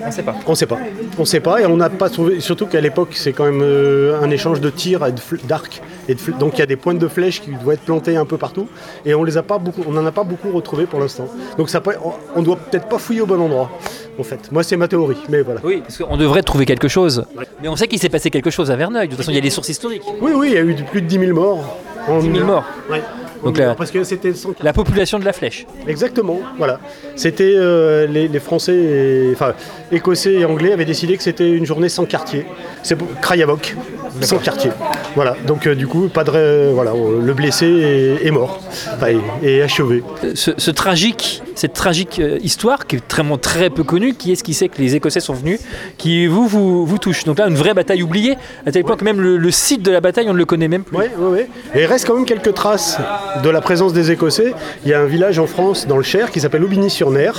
On 0.07 0.11
sait 0.11 0.23
pas. 0.23 0.35
On 0.47 0.51
ne 0.53 0.57
sait 0.57 0.67
pas. 0.67 0.79
On 1.19 1.21
ne 1.23 1.27
sait 1.27 1.41
pas 1.41 1.61
et 1.61 1.67
on 1.67 1.77
n'a 1.77 1.91
pas 1.91 2.09
trouvé. 2.09 2.41
Surtout 2.41 2.67
qu'à 2.67 2.81
l'époque, 2.81 3.11
c'est 3.15 3.33
quand 3.33 3.45
même 3.45 3.61
euh, 3.63 4.21
un 4.23 4.31
échange 4.31 4.61
de 4.61 4.71
tirs 4.71 5.05
et 5.07 5.13
de 5.13 5.19
fl- 5.21 5.45
d'arcs. 5.47 5.83
Et 6.09 6.15
de 6.15 6.21
donc 6.39 6.55
il 6.55 6.59
y 6.61 6.63
a 6.63 6.67
des 6.67 6.77
pointes 6.77 6.99
de 6.99 7.09
flèches 7.09 7.41
qui 7.43 7.51
doivent 7.51 7.75
être 7.75 7.83
plantées 7.83 8.17
un 8.17 8.25
peu 8.25 8.37
partout. 8.39 8.69
Et 9.05 9.15
on 9.15 9.25
les 9.25 9.37
a 9.37 9.43
pas 9.43 9.59
beaucoup. 9.59 9.83
On 9.87 9.93
n'en 9.93 10.07
a 10.07 10.13
pas 10.13 10.25
beaucoup 10.25 10.51
retrouvé 10.51 10.87
pour 10.87 11.01
l'instant. 11.01 11.29
Donc 11.59 11.69
ça 11.71 11.81
peut, 11.81 11.95
on- 12.05 12.13
on 12.37 12.43
doit 12.43 12.57
peut-être 12.57 12.89
pas 12.89 12.99
fouiller 12.99 13.21
au 13.23 13.27
bon 13.27 13.41
endroit. 13.41 13.71
En 14.19 14.23
fait, 14.25 14.51
moi 14.51 14.63
c'est 14.63 14.77
ma 14.77 14.89
théorie, 14.89 15.19
mais 15.29 15.43
voilà. 15.43 15.61
Oui, 15.63 15.81
parce 15.83 15.99
qu'on 15.99 16.17
devrait 16.17 16.43
trouver 16.43 16.65
quelque 16.67 16.89
chose. 16.89 17.25
Mais 17.63 17.69
on 17.69 17.77
sait 17.77 17.87
qu'il 17.89 17.99
s'est 18.01 18.09
passé 18.09 18.31
quelque 18.31 18.51
chose 18.51 18.71
à 18.71 18.77
Verneuil. 18.77 19.07
De 19.07 19.13
toute 19.13 19.19
façon, 19.19 19.31
il 19.31 19.35
y 19.37 19.39
a 19.39 19.43
des 19.43 19.51
sources 19.51 19.69
historiques. 19.69 20.03
Oui, 20.21 20.33
oui, 20.35 20.49
il 20.51 20.55
y 20.55 20.59
a 20.59 20.63
eu 20.63 20.75
plus 20.91 21.03
de 21.03 21.07
10 21.07 21.19
000 21.21 21.33
morts. 21.39 21.77
En- 22.09 22.19
10 22.21 22.33
000 22.33 22.45
morts. 22.47 22.65
Ouais. 22.91 23.03
Donc 23.45 23.57
En- 23.59 23.61
là- 23.61 23.75
parce 23.77 23.91
que 23.91 24.03
c'était 24.05 24.33
sans- 24.35 24.51
La 24.63 24.73
population 24.73 25.19
de 25.19 25.25
la 25.25 25.33
flèche. 25.33 25.67
Exactement, 25.87 26.41
voilà. 26.57 26.81
C'était 27.17 27.53
euh, 27.57 28.07
les, 28.07 28.29
les 28.29 28.41
Français, 28.41 28.75
et- 28.75 29.31
enfin 29.33 29.55
Écossais 29.93 30.35
et 30.35 30.45
Anglais 30.45 30.73
avaient 30.73 30.85
décidé 30.85 31.17
que 31.17 31.23
c'était 31.23 31.51
une 31.51 31.65
journée 31.67 31.89
sans 31.89 32.05
quartier. 32.05 32.47
C'est 32.83 32.97
Krayavok, 33.21 33.77
sans 34.21 34.39
quartier. 34.39 34.71
Voilà. 35.15 35.37
Donc 35.47 35.67
euh, 35.67 35.75
du 35.75 35.87
coup, 35.87 36.09
pas 36.09 36.25
de, 36.25 36.31
ré- 36.31 36.73
voilà, 36.73 36.93
euh, 36.93 37.21
le 37.23 37.33
blessé 37.35 37.67
est, 37.67 38.27
est 38.27 38.31
mort, 38.31 38.61
enfin, 38.95 39.09
est, 39.43 39.47
est 39.49 39.63
achevé. 39.63 40.03
Ce, 40.35 40.51
ce 40.57 40.71
tragique, 40.71 41.43
cette 41.55 41.73
tragique 41.73 42.19
euh, 42.21 42.39
histoire 42.43 42.87
qui 42.87 42.97
est 42.97 43.13
vraiment 43.13 43.39
très 43.39 43.71
peu 43.71 43.85
connue, 43.85 44.15
qui 44.15 44.33
est 44.33 44.37
ce 44.37 44.45
qui 44.45 44.55
sait 44.55 44.69
que 44.69 44.79
les 44.81 44.95
Écossais 44.95 45.21
sont 45.21 45.35
venus, 45.35 45.61
qui 45.97 46.27
vous 46.27 46.47
vous, 46.47 46.87
vous 46.87 46.99
touche? 46.99 47.25
Donc 47.25 47.39
là, 47.39 47.49
une 47.49 47.55
vraie 47.57 47.75
bataille 47.75 48.03
oubliée, 48.03 48.37
à 48.67 48.71
tel 48.73 48.85
point 48.85 48.97
que 48.97 49.05
même 49.05 49.21
le, 49.21 49.37
le 49.37 49.51
site 49.51 49.83
de 49.83 49.91
la 49.91 50.01
bataille, 50.01 50.27
on 50.29 50.33
ne 50.33 50.39
le 50.39 50.45
connaît 50.45 50.69
même 50.69 50.83
plus. 50.85 50.97
Oui, 50.97 51.05
oui, 51.19 51.29
oui. 51.33 51.41
Et 51.75 51.83
il 51.83 51.87
reste 51.87 52.07
quand 52.07 52.15
même 52.15 52.25
quelques 52.27 52.55
traces 52.55 52.99
de 53.43 53.49
la 53.51 53.61
présence 53.61 53.93
des 53.93 54.11
Écossais. 54.11 54.53
Il 54.85 54.91
y 54.91 54.95
a 54.95 55.01
un 55.01 55.07
village 55.07 55.39
en 55.39 55.47
France, 55.47 55.87
dans 55.87 55.97
le 55.97 56.03
Cher, 56.03 56.31
qui 56.31 56.41
s'appelle 56.41 56.65
Aubigny-sur-Ner, 56.65 57.33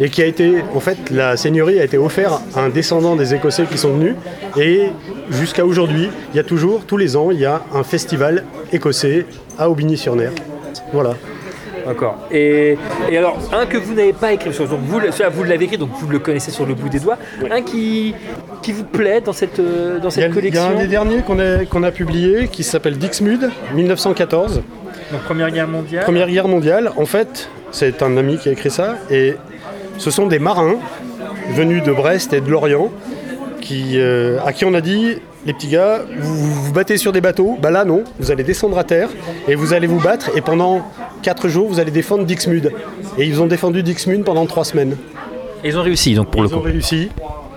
et 0.00 0.08
qui 0.08 0.22
a 0.22 0.26
été, 0.26 0.62
en 0.74 0.80
fait, 0.80 1.10
la 1.10 1.36
seigneurie 1.36 1.78
a 1.80 1.84
été 1.84 1.98
offerte 1.98 2.42
à 2.54 2.60
un 2.60 2.68
descendant 2.68 3.16
des 3.16 3.34
Écossais 3.34 3.64
qui 3.64 3.78
sont 3.78 3.92
venus. 3.92 4.14
Et 4.58 4.88
jusqu'à 5.30 5.64
aujourd'hui, 5.64 6.08
il 6.32 6.36
y 6.36 6.40
a 6.40 6.44
toujours, 6.44 6.84
tous 6.84 6.96
les 6.96 7.16
ans, 7.16 7.30
il 7.30 7.40
y 7.40 7.46
a 7.46 7.62
un 7.74 7.82
festival 7.82 8.44
écossais 8.72 9.26
à 9.58 9.68
Aubigny-sur-Ner. 9.70 10.30
Voilà. 10.92 11.14
D'accord. 11.86 12.16
Et, 12.30 12.78
et 13.10 13.18
alors, 13.18 13.38
un 13.52 13.66
que 13.66 13.76
vous 13.76 13.94
n'avez 13.94 14.12
pas 14.12 14.32
écrit, 14.32 14.50
donc 14.50 14.80
vous, 14.86 15.00
celui-là, 15.00 15.28
vous 15.30 15.42
l'avez 15.42 15.64
écrit, 15.64 15.78
donc 15.78 15.90
vous 15.98 16.08
le 16.08 16.18
connaissez 16.20 16.50
sur 16.50 16.64
le 16.64 16.74
bout 16.74 16.88
des 16.88 17.00
doigts. 17.00 17.18
Un 17.50 17.62
qui, 17.62 18.14
qui 18.62 18.72
vous 18.72 18.84
plaît 18.84 19.20
dans 19.20 19.32
cette, 19.32 19.58
euh, 19.58 19.98
dans 19.98 20.08
Il 20.10 20.20
y, 20.20 20.22
a, 20.24 20.28
cette 20.28 20.28
il 20.28 20.28
y 20.28 20.30
a 20.30 20.34
collection 20.34 20.68
un 20.68 20.80
des 20.80 20.86
derniers 20.86 21.22
qu'on 21.22 21.38
a, 21.38 21.64
qu'on 21.64 21.82
a 21.82 21.90
publié 21.90 22.48
qui 22.48 22.62
s'appelle 22.62 22.98
Dixmude, 22.98 23.50
1914. 23.74 24.62
Donc, 25.10 25.22
Première 25.22 25.50
Guerre 25.50 25.68
mondiale. 25.68 26.04
Première 26.04 26.28
guerre 26.28 26.48
mondiale, 26.48 26.92
en 26.96 27.06
fait, 27.06 27.48
c'est 27.72 28.02
un 28.02 28.16
ami 28.16 28.38
qui 28.38 28.48
a 28.48 28.52
écrit 28.52 28.70
ça, 28.70 28.96
et 29.10 29.34
ce 30.02 30.10
sont 30.10 30.26
des 30.26 30.40
marins 30.40 30.74
venus 31.54 31.84
de 31.84 31.92
Brest 31.92 32.32
et 32.32 32.40
de 32.40 32.50
Lorient 32.50 32.90
qui, 33.60 33.92
euh, 34.00 34.40
à 34.44 34.52
qui 34.52 34.64
on 34.64 34.74
a 34.74 34.80
dit 34.80 35.14
les 35.46 35.52
petits 35.52 35.68
gars, 35.68 36.00
vous 36.18 36.34
vous 36.64 36.72
battez 36.72 36.96
sur 36.96 37.12
des 37.12 37.20
bateaux, 37.20 37.56
bah 37.62 37.70
là 37.70 37.84
non, 37.84 38.02
vous 38.18 38.32
allez 38.32 38.42
descendre 38.42 38.78
à 38.78 38.84
terre 38.84 39.08
et 39.46 39.54
vous 39.54 39.72
allez 39.74 39.86
vous 39.86 40.00
battre, 40.00 40.30
et 40.36 40.40
pendant 40.40 40.82
4 41.22 41.46
jours, 41.48 41.68
vous 41.68 41.78
allez 41.78 41.90
défendre 41.92 42.24
Dixmude. 42.24 42.72
Et 43.18 43.24
ils 43.24 43.40
ont 43.40 43.46
défendu 43.46 43.82
Dixmude 43.84 44.24
pendant 44.24 44.44
3 44.46 44.64
semaines. 44.64 44.96
Et 45.62 45.68
ils 45.68 45.78
ont 45.78 45.82
réussi, 45.82 46.14
donc 46.14 46.30
pour 46.30 46.42
le 46.42 46.48
Ils 46.48 46.54
ont 46.54 46.58
coup. 46.58 46.64
réussi. 46.64 47.10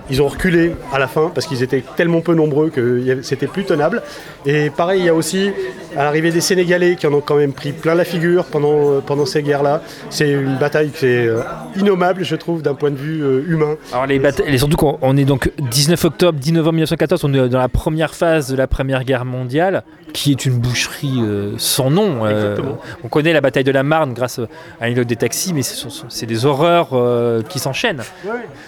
Ils 0.10 0.22
ont 0.22 0.28
reculé 0.28 0.76
à 0.94 1.00
la 1.00 1.08
fin 1.08 1.32
parce 1.34 1.48
qu'ils 1.48 1.64
étaient 1.64 1.84
tellement 1.96 2.22
peu 2.22 2.34
nombreux 2.36 2.70
que 2.70 3.22
c'était 3.24 3.48
plus 3.48 3.66
tenable. 3.66 4.02
Et 4.46 4.70
pareil, 4.70 5.02
il 5.02 5.06
y 5.06 5.10
a 5.10 5.16
aussi 5.16 5.52
à 5.98 6.04
l'arrivée 6.04 6.32
des 6.32 6.42
Sénégalais 6.42 6.96
qui 6.96 7.08
en 7.08 7.14
ont 7.14 7.22
quand 7.22 7.38
même 7.38 7.54
pris 7.54 7.72
plein 7.72 7.96
la 7.96 8.06
figure 8.06 8.46
pendant, 8.46 8.92
euh, 8.92 9.00
pendant 9.06 9.26
ces 9.26 9.42
guerres-là. 9.42 9.82
C'est 10.10 10.30
une 10.30 10.58
bataille 10.58 10.90
qui 10.92 11.06
est 11.06 11.28
euh, 11.28 11.42
innommable, 11.76 12.24
je 12.24 12.36
trouve, 12.36 12.62
d'un 12.62 12.76
point 12.76 12.92
de 12.92 12.98
vue 12.98 13.24
euh, 13.24 13.44
humain. 13.48 13.76
Alors 13.92 14.06
les 14.06 14.20
batailles, 14.20 14.58
surtout 14.60 14.78
qu'on 14.78 14.98
on 15.02 15.18
est 15.18 15.26
donc 15.26 15.52
19 15.72 16.04
octobre, 16.06 16.38
10 16.40 16.52
novembre 16.54 16.74
1914, 16.76 17.24
on 17.24 17.34
est 17.34 17.50
dans 17.50 17.60
la 17.60 17.70
première 17.70 18.14
phase 18.14 18.50
de 18.50 18.56
la 18.56 18.68
Première 18.68 19.04
Guerre 19.04 19.26
mondiale, 19.26 19.84
qui 20.16 20.32
est 20.32 20.46
une 20.46 20.58
boucherie 20.58 21.20
euh, 21.22 21.52
sans 21.58 21.90
nom. 21.92 22.26
euh, 22.26 22.58
on 23.04 23.08
connaît 23.10 23.34
la 23.34 23.42
bataille 23.42 23.64
de 23.66 23.72
la 23.72 23.84
Marne 23.84 24.14
grâce 24.14 24.40
à 24.80 24.88
l'île 24.90 25.04
des 25.06 25.16
taxis, 25.18 25.54
mais 25.54 25.62
c'est 25.64 26.26
des 26.26 26.46
horreurs 26.46 26.90
euh, 26.94 27.42
qui 27.44 27.60
s'enchaînent. 27.60 28.02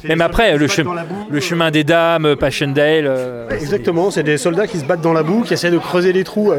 Même 0.04 0.22
après, 0.22 0.58
le, 0.58 0.68
chem- 0.68 0.88
le 1.30 1.40
chemin 1.40 1.72
des 1.72 1.84
dames, 1.84 2.36
Passchendaele. 2.36 3.10
Exactement, 3.50 4.12
c'est 4.12 4.24
des 4.24 4.38
soldats 4.38 4.68
qui 4.68 4.78
se 4.78 4.86
battent 4.86 5.02
dans 5.02 5.14
la 5.14 5.24
boue, 5.24 5.44
qui 5.44 5.54
essaient 5.54 5.72
de 5.72 5.78
creuser 5.78 6.12
des 6.14 6.24
trous. 6.26 6.52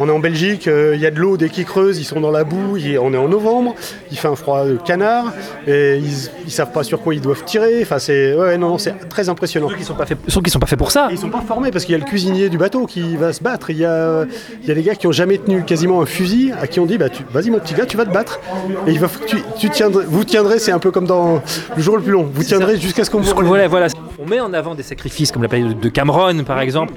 On 0.00 0.08
est 0.08 0.12
en 0.12 0.20
Belgique, 0.20 0.68
euh, 0.68 0.94
il 0.94 1.00
y 1.00 1.06
a 1.06 1.10
de 1.10 1.18
l'eau, 1.18 1.36
dès 1.36 1.48
qu'ils 1.48 1.64
creusent, 1.64 1.98
ils 1.98 2.04
sont 2.04 2.20
dans 2.20 2.30
la 2.30 2.44
boue, 2.44 2.76
on 3.00 3.12
est 3.14 3.16
en 3.16 3.28
novembre, 3.28 3.74
il 4.12 4.16
fait 4.18 4.28
un 4.28 4.36
froid 4.36 4.64
de 4.64 4.76
canard, 4.76 5.32
et 5.66 5.96
ils, 5.96 6.30
ils 6.46 6.52
savent 6.52 6.70
pas 6.70 6.84
sur 6.84 7.00
quoi 7.00 7.14
ils 7.14 7.20
doivent 7.20 7.44
tirer. 7.44 7.80
Enfin, 7.82 7.98
c'est 7.98 8.34
ouais, 8.34 8.56
non, 8.58 8.68
non, 8.68 8.78
c'est 8.78 9.08
très 9.08 9.28
impressionnant. 9.28 9.68
Ils 9.76 9.84
sont 9.84 9.94
pas 9.94 10.06
faits, 10.06 10.18
surtout 10.28 10.42
qu'ils 10.42 10.52
sont 10.52 10.60
pas 10.60 10.66
faits 10.66 10.78
pour 10.78 10.92
ça. 10.92 11.08
Et 11.10 11.14
Ils 11.14 11.18
sont 11.18 11.30
pas 11.30 11.40
formés 11.40 11.72
parce 11.72 11.84
qu'il 11.84 11.92
y 11.92 11.96
a 11.96 11.98
le 11.98 12.04
cuisinier 12.04 12.48
du 12.48 12.58
bateau 12.58 12.86
qui 12.86 13.16
va 13.16 13.32
se 13.32 13.42
battre. 13.42 13.70
Il 13.70 13.78
y 13.78 13.84
a, 13.84 14.24
il 14.62 14.68
y 14.68 14.70
a 14.70 14.74
des 14.74 14.82
gars 14.82 14.94
qui 14.94 15.08
ont 15.08 15.12
jamais 15.12 15.38
tenu 15.38 15.64
quasiment 15.64 16.00
un 16.00 16.06
fusil, 16.06 16.52
à 16.60 16.68
qui 16.68 16.78
on 16.78 16.86
dit 16.86 16.96
bah, 16.96 17.06
vas-y 17.32 17.50
mon 17.50 17.58
petit 17.58 17.74
gars, 17.74 17.86
tu 17.86 17.96
vas 17.96 18.04
te 18.04 18.12
battre. 18.12 18.40
Et 18.86 18.92
il 18.92 19.00
va, 19.00 19.08
tu, 19.26 19.38
tu 19.58 19.68
tiendrais, 19.68 20.04
vous 20.06 20.24
tiendrez, 20.24 20.60
c'est 20.60 20.72
un 20.72 20.78
peu 20.78 20.92
comme 20.92 21.06
dans 21.06 21.42
le 21.76 21.82
jour 21.82 21.96
le 21.96 22.02
plus 22.02 22.12
long. 22.12 22.28
Vous 22.32 22.44
tiendrez 22.44 22.78
jusqu'à 22.78 23.02
ce 23.04 23.10
qu'on 23.10 23.20
vous 23.20 23.34
voilà, 23.44 23.66
voilà. 23.66 23.88
On 24.20 24.26
met 24.26 24.40
en 24.40 24.52
avant 24.52 24.74
des 24.74 24.82
sacrifices 24.82 25.30
comme 25.30 25.42
la 25.42 25.48
bataille 25.48 25.74
de 25.74 25.88
Cameron 25.88 26.42
par 26.44 26.60
exemple, 26.60 26.92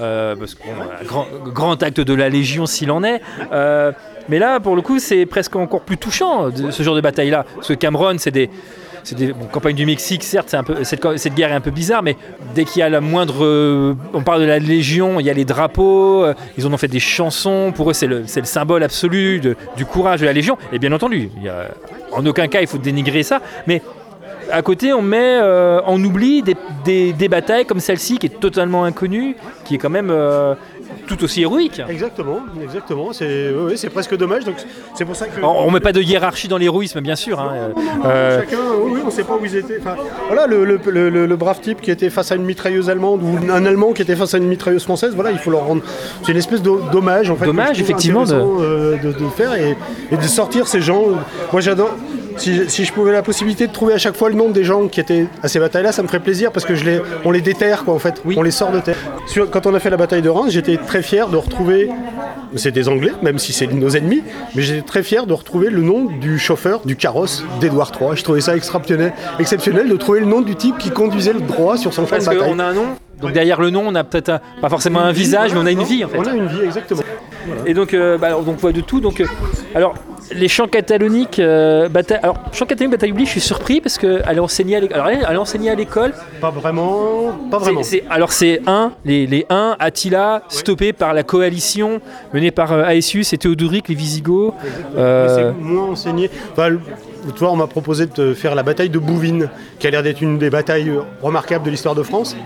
euh, 0.00 0.36
parce 0.36 0.56
voilà, 0.76 1.02
grand, 1.04 1.26
grand 1.46 1.82
acte 1.82 2.00
de 2.00 2.14
la 2.14 2.28
Légion 2.46 2.66
s'il 2.66 2.90
en 2.90 3.02
est. 3.02 3.20
Euh, 3.52 3.92
mais 4.28 4.38
là, 4.38 4.60
pour 4.60 4.76
le 4.76 4.82
coup, 4.82 4.98
c'est 4.98 5.26
presque 5.26 5.56
encore 5.56 5.80
plus 5.82 5.96
touchant 5.98 6.48
ce 6.70 6.82
genre 6.82 6.94
de 6.96 7.00
bataille-là, 7.00 7.44
parce 7.56 7.68
que 7.68 7.74
Cameron, 7.74 8.16
c'est 8.18 8.30
des 8.30 8.48
c'est 9.04 9.14
des 9.16 9.32
campagnes 9.52 9.76
du 9.76 9.86
Mexique, 9.86 10.24
certes, 10.24 10.52
cette, 10.82 11.34
guerre 11.36 11.52
est 11.52 11.54
un 11.54 11.60
peu 11.60 11.70
bizarre, 11.70 12.02
mais 12.02 12.16
dès 12.56 12.64
qu'il 12.64 12.80
y 12.80 12.82
a 12.82 12.88
la 12.88 13.00
moindre. 13.00 13.44
euh, 13.44 13.94
on 14.12 14.22
parle 14.22 14.40
de 14.40 14.46
la 14.46 14.58
Légion, 14.58 15.20
il 15.20 15.26
y 15.26 15.30
a 15.30 15.32
les 15.32 15.44
drapeaux, 15.44 16.24
euh, 16.24 16.34
ils 16.58 16.66
en 16.66 16.72
ont 16.72 16.76
fait 16.76 16.88
des 16.88 16.98
chansons, 16.98 17.72
pour 17.72 17.88
eux, 17.88 17.92
c'est 17.92 18.08
le, 18.08 18.22
le 18.22 18.44
symbole 18.44 18.82
absolu 18.82 19.40
du 19.76 19.84
courage 19.84 20.20
de 20.22 20.26
la 20.26 20.32
Légion. 20.32 20.58
Et 20.72 20.80
bien 20.80 20.90
entendu, 20.92 21.30
en 22.10 22.26
aucun 22.26 22.48
cas 22.48 22.60
il 22.62 22.66
faut 22.66 22.78
dénigrer 22.78 23.22
ça, 23.22 23.40
mais 23.68 23.80
à 24.50 24.62
côté, 24.62 24.92
on 24.92 25.02
met 25.02 25.38
euh, 25.40 25.80
en 25.86 26.02
oubli 26.04 26.42
des, 26.42 26.56
des- 26.84 27.12
des 27.12 27.28
batailles 27.28 27.64
comme 27.66 27.80
celle-ci, 27.80 28.18
qui 28.18 28.26
est 28.26 28.40
totalement 28.40 28.84
inconnue, 28.84 29.36
qui 29.64 29.74
est 29.74 29.78
quand 29.78 29.90
même 29.90 30.10
euh, 30.10 30.54
tout 31.06 31.22
aussi 31.24 31.42
héroïque. 31.42 31.80
Exactement, 31.88 32.40
exactement. 32.62 33.12
C'est 33.12 33.90
presque 33.90 34.16
dommage. 34.16 34.44
Donc 34.44 34.56
c'est 34.94 35.04
pour 35.04 35.16
ça 35.16 35.26
que. 35.26 35.40
On 35.42 35.68
ne 35.68 35.72
met 35.74 35.80
pas 35.80 35.92
de 35.92 36.00
hiérarchie 36.00 36.48
dans 36.48 36.58
l'héroïsme, 36.58 37.00
bien 37.00 37.16
sûr. 37.16 37.40
hein. 37.40 37.72
Euh, 38.04 38.40
Chacun, 38.40 38.58
oui, 38.82 39.00
on 39.02 39.06
ne 39.06 39.10
sait 39.10 39.24
pas 39.24 39.34
où 39.40 39.44
ils 39.44 39.56
étaient. 39.56 39.78
Enfin, 39.80 39.96
voilà, 40.28 40.46
le, 40.46 40.64
le- 40.64 40.80
le- 40.86 41.10
le- 41.10 41.26
le 41.26 41.36
brave 41.36 41.60
type 41.60 41.80
qui 41.80 41.90
était 41.90 42.10
face 42.10 42.32
à 42.32 42.36
une 42.36 42.44
mitrailleuse 42.44 42.90
allemande 42.90 43.20
ou 43.22 43.38
un 43.52 43.64
Allemand 43.66 43.92
qui 43.92 44.02
était 44.02 44.16
face 44.16 44.34
à 44.34 44.38
une 44.38 44.48
mitrailleuse 44.48 44.84
française, 44.84 45.12
voilà, 45.14 45.30
il 45.30 45.38
faut 45.38 45.50
leur 45.50 45.64
rendre. 45.66 45.82
C'est 46.24 46.32
une 46.32 46.38
espèce 46.38 46.62
de 46.62 46.72
dommage, 46.92 47.30
en 47.30 47.36
fait. 47.36 47.46
Dommage, 47.46 47.80
effectivement, 47.80 48.24
de- 48.24 48.34
euh, 48.34 48.96
De... 49.02 49.12
de 49.12 49.28
faire 49.36 49.54
et, 49.54 49.76
et 50.10 50.16
de 50.16 50.22
sortir 50.22 50.66
ces 50.66 50.80
gens. 50.80 51.02
Moi, 51.52 51.60
j'adore. 51.60 51.94
Si, 52.36 52.68
si 52.68 52.84
je 52.84 52.92
pouvais 52.92 53.12
la 53.12 53.22
possibilité 53.22 53.66
de 53.66 53.72
trouver 53.72 53.94
à 53.94 53.98
chaque 53.98 54.16
fois 54.16 54.28
le 54.28 54.34
nom 54.34 54.50
des 54.50 54.62
gens 54.64 54.88
qui 54.88 55.00
étaient 55.00 55.26
à 55.42 55.48
ces 55.48 55.58
batailles-là, 55.58 55.92
ça 55.92 56.02
me 56.02 56.06
ferait 56.08 56.20
plaisir 56.20 56.52
parce 56.52 56.66
que 56.66 56.74
je 56.74 56.84
les, 56.84 57.00
on 57.24 57.30
les 57.30 57.40
déterre, 57.40 57.84
quoi, 57.84 57.94
en 57.94 57.98
fait. 57.98 58.22
On 58.36 58.42
les 58.42 58.50
sort 58.50 58.70
de 58.70 58.80
terre. 58.80 58.96
Sur- 59.26 59.50
quand 59.50 59.66
on 59.66 59.74
a 59.74 59.80
fait 59.80 59.90
la 59.90 59.96
bataille 59.96 60.22
de 60.22 60.28
Reims, 60.28 60.50
j'étais 60.50 60.76
très 60.76 61.02
fier 61.02 61.28
de 61.28 61.36
retrouver. 61.36 61.90
C'est 62.54 62.70
des 62.72 62.88
Anglais, 62.88 63.12
même 63.22 63.38
si 63.38 63.52
c'est 63.52 63.66
nos 63.66 63.88
ennemis, 63.90 64.22
mais 64.54 64.62
j'étais 64.62 64.82
très 64.82 65.02
fier 65.02 65.26
de 65.26 65.32
retrouver 65.32 65.68
le 65.70 65.82
nom 65.82 66.04
du 66.20 66.38
chauffeur 66.38 66.80
du 66.84 66.94
carrosse 66.96 67.44
d'Édouard 67.60 67.92
III. 68.00 68.10
Je 68.16 68.22
trouvais 68.22 68.40
ça 68.40 68.54
exceptionnel, 68.56 69.12
exceptionnel 69.38 69.88
de 69.88 69.96
trouver 69.96 70.20
le 70.20 70.26
nom 70.26 70.40
du 70.42 70.54
type 70.56 70.78
qui 70.78 70.90
conduisait 70.90 71.32
le 71.32 71.40
droit 71.40 71.76
sur 71.76 71.92
son 71.92 72.02
champ 72.06 72.16
de 72.18 72.24
parce 72.24 72.26
bataille. 72.26 72.60
a 72.60 72.66
un 72.66 72.72
nom. 72.74 72.86
Donc 73.20 73.32
derrière 73.32 73.60
le 73.60 73.70
nom, 73.70 73.82
on 73.86 73.94
a 73.94 74.04
peut-être 74.04 74.40
pas 74.60 74.68
forcément 74.68 75.00
un 75.00 75.12
visage, 75.12 75.52
mais 75.54 75.60
on 75.60 75.66
a 75.66 75.70
une 75.72 75.82
vie 75.84 76.04
en 76.04 76.08
fait. 76.08 76.18
On 76.18 76.24
a 76.26 76.34
une 76.34 76.46
vie, 76.46 76.62
exactement. 76.64 77.02
Et 77.64 77.74
donc, 77.74 77.94
euh, 77.94 78.18
bah, 78.18 78.30
donc 78.32 78.46
on 78.48 78.52
voit 78.52 78.72
de 78.72 78.80
tout. 78.80 79.00
Donc, 79.00 79.20
euh, 79.20 79.26
alors 79.74 79.94
les 80.34 80.48
chants 80.48 80.66
cataloniques, 80.66 81.38
euh, 81.38 81.88
bataille, 81.88 82.18
alors 82.22 82.36
chants 82.52 82.66
cataloniques, 82.66 82.92
bataille 82.92 83.12
oubliée, 83.12 83.26
je 83.26 83.30
suis 83.32 83.40
surpris 83.40 83.80
parce 83.80 83.98
qu'elle 83.98 84.22
est 84.36 84.38
enseignée 84.40 84.76
à 84.76 84.80
l'école. 84.80 84.96
Alors, 84.96 85.08
elle 85.10 85.26
elle 85.28 85.34
est 85.34 85.38
enseignée 85.38 85.70
à 85.70 85.74
l'école. 85.74 86.12
Pas 86.40 86.50
vraiment. 86.50 87.36
Pas 87.50 87.58
vraiment. 87.58 87.82
C'est- 87.82 87.98
c'est- 88.00 88.04
alors 88.10 88.32
c'est 88.32 88.60
un, 88.66 88.92
les, 89.04 89.26
les 89.26 89.46
1, 89.48 89.76
Attila, 89.78 90.42
stoppé 90.48 90.92
par 90.92 91.14
la 91.14 91.22
coalition 91.22 92.00
menée 92.32 92.50
par 92.50 92.72
euh, 92.72 92.84
Aetius 92.88 93.32
et 93.32 93.38
Théodoric, 93.38 93.88
les 93.88 93.94
Visigoths. 93.94 94.54
Euh, 94.96 95.52
c'est 95.54 95.62
moins 95.62 95.90
enseigné. 95.90 96.30
Enfin, 96.52 96.76
toi, 97.36 97.50
on 97.52 97.56
m'a 97.56 97.66
proposé 97.66 98.06
de 98.06 98.34
faire 98.34 98.54
la 98.54 98.62
bataille 98.62 98.90
de 98.90 98.98
Bouvines, 98.98 99.48
qui 99.78 99.86
a 99.86 99.90
l'air 99.90 100.02
d'être 100.02 100.20
une 100.22 100.38
des 100.38 100.50
batailles 100.50 100.92
remarquables 101.22 101.64
de 101.64 101.70
l'histoire 101.70 101.94
de 101.94 102.02
France, 102.02 102.36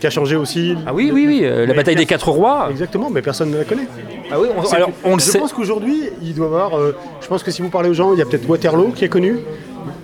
qui 0.00 0.06
a 0.06 0.10
changé 0.10 0.34
aussi. 0.36 0.74
Ah 0.86 0.92
oui, 0.94 1.10
oui, 1.12 1.26
oui, 1.28 1.40
euh, 1.44 1.66
la 1.66 1.74
bataille 1.74 1.94
des 1.96 2.06
quatre 2.06 2.28
rois. 2.30 2.68
Exactement, 2.70 3.08
mais 3.10 3.22
personne 3.22 3.50
ne 3.50 3.58
la 3.58 3.64
connaît. 3.64 3.86
Ah 4.32 4.36
oui, 4.40 4.48
on, 4.56 4.62
C'est 4.64 4.76
alors 4.76 4.88
que- 4.88 4.92
on 5.04 5.16
le 5.16 5.20
je 5.22 5.30
pense 5.38 5.52
qu'aujourd'hui, 5.52 6.10
il 6.22 6.34
doit 6.34 6.46
y 6.46 6.48
avoir. 6.48 6.78
euh, 6.78 6.94
je 7.20 7.26
pense 7.26 7.42
que 7.42 7.50
si 7.50 7.62
vous 7.62 7.68
parlez 7.68 7.88
aux 7.88 7.94
gens, 7.94 8.12
il 8.12 8.18
y 8.18 8.22
a 8.22 8.24
peut-être 8.26 8.48
Waterloo 8.48 8.92
qui 8.94 9.04
est 9.04 9.08
connu. 9.08 9.38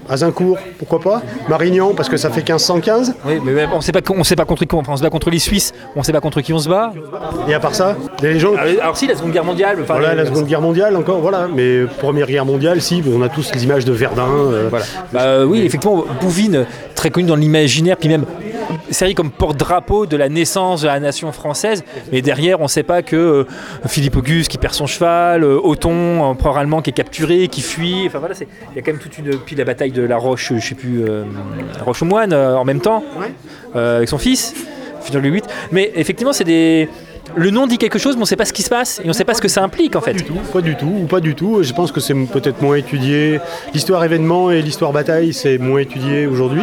Azincourt, 0.08 0.56
pourquoi 0.78 1.00
pas. 1.00 1.22
Marignan, 1.48 1.92
parce 1.92 2.08
que 2.08 2.16
ça 2.16 2.30
fait 2.30 2.40
1515. 2.40 3.14
Oui, 3.26 3.40
mais 3.44 3.50
même, 3.52 3.70
on 3.74 3.80
sait 3.80 3.90
pas, 3.90 3.98
on 4.16 4.22
sait 4.22 4.36
pas 4.36 4.44
contre 4.44 4.64
qui 4.64 4.72
on, 4.74 4.78
enfin, 4.78 4.92
on 4.92 4.96
se 4.96 5.02
bat 5.02 5.10
contre 5.10 5.30
les 5.30 5.40
Suisses, 5.40 5.72
on 5.96 6.04
sait 6.04 6.12
pas 6.12 6.20
contre 6.20 6.40
qui 6.42 6.52
on 6.52 6.60
se 6.60 6.68
bat. 6.68 6.92
Et 7.48 7.54
à 7.54 7.58
part 7.58 7.74
ça, 7.74 7.96
les 8.22 8.38
gens. 8.38 8.54
Alors, 8.54 8.80
alors 8.82 8.96
si, 8.96 9.08
la 9.08 9.16
Seconde 9.16 9.32
Guerre 9.32 9.44
mondiale. 9.44 9.78
enfin, 9.82 9.94
Voilà, 9.94 10.14
la 10.14 10.24
Seconde 10.26 10.46
Guerre 10.46 10.60
mondiale 10.60 10.94
encore, 10.96 11.18
voilà. 11.18 11.48
Mais 11.52 11.80
Première 11.98 12.28
Guerre 12.28 12.46
mondiale, 12.46 12.80
si, 12.80 13.02
on 13.12 13.20
a 13.20 13.28
tous 13.28 13.50
les 13.52 13.64
images 13.64 13.84
de 13.84 13.92
Verdun. 13.92 14.28
euh, 14.28 14.68
Voilà. 14.70 14.84
Bah, 15.12 15.44
oui, 15.44 15.62
effectivement, 15.62 16.04
Bouvines, 16.20 16.66
très 16.94 17.10
connu 17.10 17.26
dans 17.26 17.36
l'imaginaire, 17.36 17.96
puis 17.96 18.08
même 18.08 18.26
servi 18.90 19.14
comme 19.14 19.30
porte-drapeau 19.30 20.06
de 20.06 20.16
la 20.16 20.28
naissance 20.28 20.82
de 20.82 20.86
la 20.86 21.00
nation 21.00 21.30
française. 21.32 21.84
Mais 22.12 22.22
derrière, 22.22 22.60
on 22.60 22.64
ne 22.64 22.68
sait 22.68 22.82
pas 22.82 23.02
que 23.02 23.16
euh, 23.16 23.44
Philippe 23.86 24.16
Auguste 24.16 24.50
qui 24.50 24.58
perd 24.58 24.74
son 24.74 24.86
cheval, 24.86 25.44
euh, 25.44 25.58
Othon, 25.62 26.22
empereur 26.22 26.56
allemand 26.58 26.82
qui 26.82 26.90
est 26.90 26.92
capturé, 26.94 27.48
qui 27.48 27.60
fuit. 27.62 28.04
Enfin 28.06 28.18
voilà, 28.18 28.34
il 28.38 28.76
y 28.76 28.78
a 28.78 28.82
quand 28.82 28.92
même 28.92 29.00
toute 29.00 29.16
une. 29.18 29.36
Puis 29.38 29.56
la 29.56 29.64
bataille 29.64 29.92
de 29.92 30.02
la 30.02 30.16
Roche, 30.16 30.52
je 30.54 30.60
sais 30.60 30.74
plus, 30.74 31.04
euh, 31.04 31.24
la 31.76 31.82
Roche 31.84 32.02
aux 32.02 32.06
Moines 32.06 32.32
euh, 32.32 32.56
en 32.56 32.64
même 32.64 32.80
temps, 32.80 33.02
Ouais. 33.18 33.32
euh, 33.76 33.96
avec 33.98 34.08
son 34.08 34.18
fils, 34.18 34.54
Philippe 35.02 35.22
le 35.22 35.28
8. 35.30 35.44
Mais 35.72 35.92
effectivement, 35.94 36.32
c'est 36.32 36.44
des. 36.44 36.88
Le 37.34 37.50
nom 37.50 37.66
dit 37.66 37.76
quelque 37.76 37.98
chose, 37.98 38.14
mais 38.14 38.20
on 38.20 38.22
ne 38.22 38.26
sait 38.26 38.36
pas 38.36 38.44
ce 38.44 38.52
qui 38.52 38.62
se 38.62 38.70
passe 38.70 39.00
et 39.00 39.02
on 39.06 39.08
ne 39.08 39.12
sait 39.12 39.24
pas 39.24 39.34
ce 39.34 39.42
que 39.42 39.48
ça 39.48 39.60
implique 39.62 39.96
en 39.96 40.00
fait. 40.00 40.12
du 40.14 40.22
tout, 40.22 40.34
pas 40.52 40.60
du 40.60 40.76
tout, 40.76 40.86
ou 41.02 41.06
pas 41.06 41.18
du 41.20 41.34
tout. 41.34 41.60
Je 41.64 41.72
pense 41.72 41.90
que 41.90 41.98
c'est 41.98 42.14
peut-être 42.14 42.62
moins 42.62 42.76
étudié. 42.76 43.40
L'histoire 43.74 44.04
événement 44.04 44.52
et 44.52 44.62
l'histoire 44.62 44.92
bataille, 44.92 45.34
c'est 45.34 45.58
moins 45.58 45.80
étudié 45.80 46.26
aujourd'hui. 46.28 46.62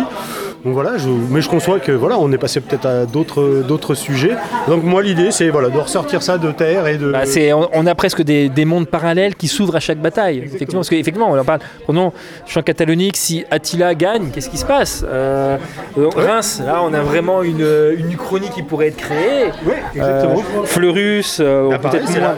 Donc 0.63 0.73
voilà, 0.73 0.97
je- 0.97 1.09
mais 1.09 1.41
je 1.41 1.49
conçois 1.49 1.79
que 1.79 1.91
voilà, 1.91 2.17
on 2.17 2.31
est 2.31 2.37
passé 2.37 2.61
peut-être 2.61 2.85
à 2.85 3.05
d'autres 3.05 3.63
d'autres 3.67 3.95
sujets. 3.95 4.35
Donc 4.67 4.83
moi 4.83 5.01
l'idée 5.01 5.31
c'est 5.31 5.49
voilà 5.49 5.69
de 5.69 5.77
ressortir 5.77 6.21
ça 6.23 6.37
de 6.37 6.51
terre 6.51 6.87
et 6.87 6.97
de. 6.97 7.11
Bah, 7.11 7.25
c'est, 7.25 7.51
on, 7.51 7.67
on 7.73 7.85
a 7.85 7.95
presque 7.95 8.21
des, 8.21 8.47
des 8.47 8.63
mondes 8.63 8.87
parallèles 8.87 9.35
qui 9.35 9.47
s'ouvrent 9.49 9.75
à 9.75 9.81
chaque 9.81 9.97
bataille. 9.99 10.37
Effectivement, 10.39 10.79
parce 10.79 10.89
qu'effectivement, 10.89 11.29
on 11.31 11.37
en 11.37 11.43
parle. 11.43 11.59
Prenons 11.83 12.13
champ 12.45 12.61
catalonique, 12.61 13.17
si 13.17 13.43
Attila 13.51 13.93
gagne, 13.93 14.29
qu'est-ce 14.33 14.49
qui 14.49 14.57
se 14.57 14.65
passe? 14.65 15.03
Euh, 15.05 15.57
euh, 15.97 16.07
Reims, 16.15 16.61
là, 16.65 16.81
on 16.83 16.93
a 16.93 17.01
vraiment 17.01 17.43
une, 17.43 17.67
une 17.97 18.11
uchronie 18.13 18.49
qui 18.49 18.63
pourrait 18.63 18.87
être 18.87 18.97
créée. 18.97 19.51
Oui, 19.65 19.73
exactement. 19.95 20.39
Euh, 20.61 20.63
Fleurus, 20.65 21.39
euh, 21.41 21.77
pareil, 21.77 21.99
peut-être 22.01 22.19
moins. 22.21 22.35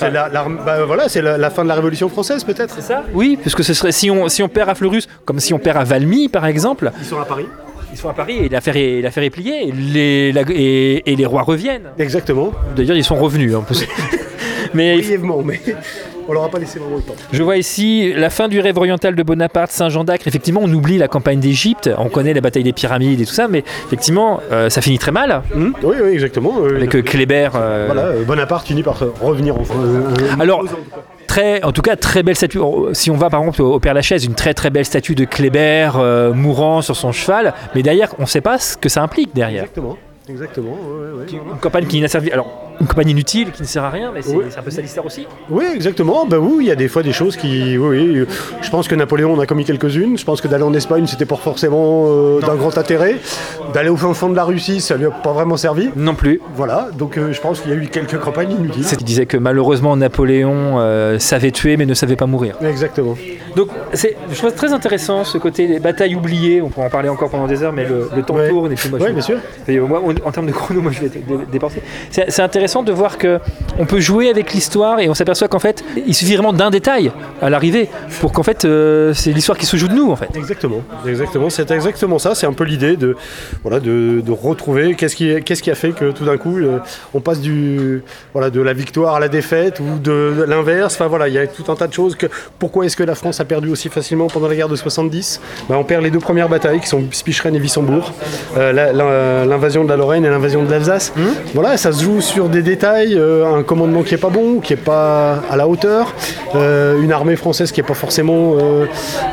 C'est 0.00 0.10
la- 0.10 0.28
la- 0.28 0.44
bah, 0.64 0.84
voilà, 0.84 1.08
c'est 1.08 1.22
la, 1.22 1.38
la 1.38 1.50
fin 1.50 1.62
de 1.62 1.68
la 1.68 1.74
Révolution 1.74 2.08
française 2.08 2.44
peut-être. 2.44 2.74
C'est 2.74 2.82
ça 2.82 3.04
Oui, 3.14 3.38
parce 3.42 3.54
que 3.54 3.62
ce 3.62 3.74
serait 3.74 3.92
si 3.92 4.10
on, 4.10 4.28
si 4.28 4.42
on 4.42 4.48
perd 4.48 4.68
à 4.68 4.74
Fleurus, 4.74 5.08
comme 5.24 5.40
si 5.40 5.54
on 5.54 5.58
perd 5.58 5.76
à 5.78 5.84
Valmy, 5.84 6.28
par 6.28 6.46
exemple, 6.46 6.90
Ils 6.98 7.04
sont 7.06 7.20
à 7.20 7.24
Paris. 7.24 7.46
ils 7.92 7.98
sont 7.98 8.08
à 8.08 8.12
Paris 8.14 8.38
et 8.44 8.48
l'affaire 8.48 8.76
est, 8.76 9.00
l'affaire 9.02 9.22
est 9.24 9.30
pliée 9.30 9.68
et 9.68 9.72
les, 9.72 10.32
la- 10.32 10.42
et, 10.50 11.02
et 11.12 11.16
les 11.16 11.26
rois 11.26 11.42
reviennent. 11.42 11.90
Exactement. 11.98 12.52
D'ailleurs, 12.76 12.96
ils 12.96 13.04
sont 13.04 13.16
revenus. 13.16 13.54
hein, 13.54 13.64
parce- 13.66 13.84
Mais 14.74 14.98
Brièvement, 14.98 15.42
mais 15.42 15.60
on 16.30 16.32
leur 16.32 16.44
a 16.44 16.48
pas 16.48 16.58
laissé 16.58 16.78
vraiment 16.78 16.96
le 16.96 17.02
temps. 17.02 17.14
Je 17.32 17.42
vois 17.42 17.56
ici 17.56 18.12
la 18.16 18.30
fin 18.30 18.46
du 18.48 18.60
rêve 18.60 18.76
oriental 18.78 19.14
de 19.16 19.22
Bonaparte, 19.22 19.72
Saint-Jean 19.72 20.04
d'Acre. 20.04 20.28
Effectivement, 20.28 20.60
on 20.62 20.72
oublie 20.72 20.96
la 20.96 21.08
campagne 21.08 21.40
d'Égypte, 21.40 21.90
on 21.98 22.08
connaît 22.08 22.32
la 22.34 22.40
bataille 22.40 22.62
des 22.62 22.72
pyramides 22.72 23.20
et 23.20 23.26
tout 23.26 23.32
ça, 23.32 23.48
mais 23.48 23.64
effectivement, 23.86 24.40
euh, 24.52 24.70
ça 24.70 24.80
finit 24.80 24.98
très 24.98 25.10
mal 25.12 25.42
Hmm 25.54 25.70
oui, 25.82 25.96
oui, 26.02 26.10
exactement. 26.12 26.52
euh, 26.62 26.76
avec 26.76 26.94
euh, 26.94 27.02
Kléber. 27.02 27.48
euh, 27.56 27.88
Voilà, 27.92 28.12
Bonaparte 28.26 28.66
finit 28.66 28.82
par 28.84 28.98
revenir 29.20 29.56
en 29.58 29.64
France. 29.64 29.78
Alors, 30.38 30.64
très, 31.26 31.62
en 31.64 31.72
tout 31.72 31.82
cas, 31.82 31.96
très 31.96 32.22
belle 32.22 32.36
statue. 32.36 32.58
Oh, 32.58 32.90
Si 32.92 33.10
on 33.10 33.16
va 33.16 33.28
par 33.30 33.40
exemple 33.40 33.62
au 33.62 33.80
Père 33.80 33.94
Lachaise, 33.94 34.24
une 34.24 34.34
très 34.34 34.54
très 34.54 34.70
belle 34.70 34.84
statue 34.84 35.14
de 35.16 35.24
Kléber 35.24 35.90
mourant 36.34 36.82
sur 36.82 36.94
son 36.96 37.10
cheval, 37.12 37.54
mais 37.74 37.82
derrière, 37.82 38.14
on 38.18 38.22
ne 38.22 38.26
sait 38.28 38.40
pas 38.40 38.58
ce 38.58 38.76
que 38.76 38.88
ça 38.88 39.02
implique 39.02 39.34
derrière. 39.34 39.62
Exactement. 39.64 39.96
Exactement. 40.28 40.70
ouais, 40.70 41.24
ouais, 41.24 41.38
ouais. 41.38 41.40
Une 41.54 41.58
campagne 41.58 41.86
qui 41.86 42.00
n'a 42.00 42.06
servi. 42.06 42.30
Alors, 42.30 42.69
une 42.80 42.86
campagne 42.86 43.10
inutile 43.10 43.50
qui 43.52 43.62
ne 43.62 43.66
sert 43.66 43.84
à 43.84 43.90
rien, 43.90 44.10
mais 44.12 44.22
c'est 44.22 44.34
Oui. 44.34 44.44
un 44.56 44.62
peu 44.62 44.70
ça 44.70 44.80
l'histoire 44.80 45.06
aussi. 45.06 45.26
Oui, 45.50 45.64
exactement. 45.74 46.24
Ben 46.26 46.38
oui, 46.38 46.58
il 46.60 46.66
y 46.66 46.70
a 46.70 46.76
des 46.76 46.88
fois 46.88 47.02
des 47.02 47.12
choses 47.12 47.36
qui. 47.36 47.76
Oui, 47.76 48.10
oui. 48.12 48.24
Je 48.62 48.70
pense 48.70 48.88
que 48.88 48.94
Napoléon 48.94 49.34
en 49.34 49.38
a 49.38 49.46
commis 49.46 49.64
quelques-unes. 49.64 50.16
Je 50.16 50.24
pense 50.24 50.40
que 50.40 50.48
d'aller 50.48 50.64
en 50.64 50.72
Espagne, 50.74 51.06
c'était 51.06 51.26
pas 51.26 51.36
forcément 51.36 52.04
euh, 52.08 52.40
d'un 52.40 52.54
grand 52.56 52.76
intérêt. 52.78 53.16
D'aller 53.74 53.88
au 53.90 53.96
fin 53.96 54.12
fond 54.14 54.28
de 54.30 54.36
la 54.36 54.44
Russie, 54.44 54.80
ça 54.80 54.96
lui 54.96 55.06
a 55.06 55.10
pas 55.10 55.32
vraiment 55.32 55.56
servi. 55.56 55.90
Non 55.96 56.14
plus. 56.14 56.40
Voilà. 56.54 56.88
Donc 56.96 57.18
euh, 57.18 57.32
je 57.32 57.40
pense 57.40 57.60
qu'il 57.60 57.70
y 57.70 57.74
a 57.74 57.76
eu 57.76 57.86
quelques 57.88 58.18
campagnes 58.18 58.52
inutiles. 58.52 58.84
C'est- 58.84 59.00
Il 59.00 59.04
disait 59.04 59.26
que 59.26 59.36
malheureusement 59.36 59.96
Napoléon 59.96 60.78
euh, 60.78 61.18
savait 61.18 61.50
tuer 61.50 61.76
mais 61.76 61.86
ne 61.86 61.94
savait 61.94 62.16
pas 62.16 62.26
mourir. 62.26 62.56
Exactement. 62.62 63.14
Donc, 63.56 63.68
c'est, 63.94 64.16
je 64.30 64.38
trouve 64.38 64.52
très 64.54 64.72
intéressant 64.72 65.24
ce 65.24 65.36
côté 65.36 65.66
des 65.66 65.80
batailles 65.80 66.14
oubliées. 66.14 66.62
On 66.62 66.68
pourrait 66.68 66.86
en 66.86 66.90
parler 66.90 67.08
encore 67.08 67.30
pendant 67.30 67.48
des 67.48 67.62
heures, 67.64 67.72
mais 67.72 67.84
le, 67.84 68.08
le 68.14 68.22
temps 68.22 68.34
Ouais. 68.34 68.48
tourne 68.48 68.70
et 68.70 68.76
puis 68.76 68.88
moi, 68.88 68.98
je- 69.00 69.04
Oui, 69.06 69.12
bien 69.12 69.22
sûr. 69.22 69.38
et 69.66 69.78
moi, 69.80 70.00
on- 70.04 70.14
en 70.28 70.30
termes 70.30 70.46
de 70.46 70.52
chrono, 70.52 70.80
moi, 70.80 70.92
je 70.92 71.00
vais 71.00 71.08
dé- 71.08 71.24
dé- 71.26 71.34
dépenser. 71.50 71.82
C'est, 72.10 72.30
c'est 72.30 72.42
intéressant 72.70 72.82
de 72.82 72.92
voir 72.92 73.18
que 73.18 73.40
on 73.78 73.86
peut 73.86 74.00
jouer 74.00 74.30
avec 74.30 74.52
l'histoire 74.52 75.00
et 75.00 75.08
on 75.08 75.14
s'aperçoit 75.14 75.48
qu'en 75.48 75.58
fait, 75.58 75.82
il 76.06 76.14
suffit 76.14 76.34
vraiment 76.34 76.52
d'un 76.52 76.70
détail 76.70 77.10
à 77.42 77.50
l'arrivée 77.50 77.88
pour 78.20 78.32
qu'en 78.32 78.42
fait, 78.42 78.64
euh, 78.64 79.12
c'est 79.14 79.32
l'histoire 79.32 79.58
qui 79.58 79.66
se 79.66 79.76
joue 79.76 79.88
de 79.88 79.94
nous, 79.94 80.10
en 80.10 80.16
fait. 80.16 80.28
Exactement, 80.36 80.82
exactement, 81.06 81.50
c'est 81.50 81.70
exactement 81.70 82.18
ça. 82.18 82.34
C'est 82.34 82.46
un 82.46 82.52
peu 82.52 82.64
l'idée 82.64 82.96
de, 82.96 83.16
voilà, 83.62 83.80
de, 83.80 84.20
de 84.24 84.32
retrouver 84.32 84.94
qu'est-ce 84.94 85.16
qui, 85.16 85.42
qu'est-ce 85.42 85.62
qui 85.62 85.70
a 85.70 85.74
fait 85.74 85.92
que 85.92 86.12
tout 86.12 86.24
d'un 86.24 86.36
coup 86.36 86.58
euh, 86.58 86.78
on 87.14 87.20
passe 87.20 87.40
du, 87.40 88.02
voilà, 88.32 88.50
de 88.50 88.60
la 88.60 88.72
victoire 88.72 89.14
à 89.14 89.20
la 89.20 89.28
défaite 89.28 89.80
ou 89.80 89.98
de, 89.98 90.44
l'inverse. 90.46 90.94
Enfin 90.94 91.08
voilà, 91.08 91.28
il 91.28 91.34
y 91.34 91.38
a 91.38 91.46
tout 91.46 91.70
un 91.72 91.76
tas 91.76 91.88
de 91.88 91.92
choses. 91.92 92.14
Que, 92.14 92.26
pourquoi 92.58 92.84
est-ce 92.84 92.96
que 92.96 93.04
la 93.04 93.14
France 93.14 93.40
a 93.40 93.44
perdu 93.44 93.70
aussi 93.70 93.88
facilement 93.88 94.28
pendant 94.28 94.48
la 94.48 94.54
guerre 94.54 94.68
de 94.68 94.76
70 94.76 95.40
Ben, 95.68 95.76
On 95.76 95.84
perd 95.84 96.04
les 96.04 96.10
deux 96.10 96.18
premières 96.18 96.48
batailles 96.48 96.80
qui 96.80 96.88
sont 96.88 97.02
Spicheren 97.10 97.54
et 97.54 97.58
Wissembourg, 97.58 98.12
Euh, 98.56 99.44
l'invasion 99.46 99.84
de 99.84 99.88
la 99.88 99.96
Lorraine 99.96 100.24
et 100.24 100.30
l'invasion 100.30 100.62
de 100.62 100.70
l'Alsace. 100.70 101.12
Voilà, 101.54 101.76
ça 101.76 101.92
se 101.92 102.04
joue 102.04 102.20
sur 102.20 102.48
des 102.48 102.59
détails, 102.62 103.14
euh, 103.16 103.54
un 103.54 103.62
commandement 103.62 104.02
qui 104.02 104.14
est 104.14 104.18
pas 104.18 104.28
bon, 104.30 104.60
qui 104.60 104.72
est 104.72 104.76
pas 104.76 105.40
à 105.50 105.56
la 105.56 105.66
hauteur, 105.68 106.14
euh, 106.54 107.00
une 107.00 107.12
armée 107.12 107.36
française 107.36 107.72
qui 107.72 107.80
est 107.80 107.84
pas 107.84 107.94
forcément 107.94 108.56
euh, 108.60 108.86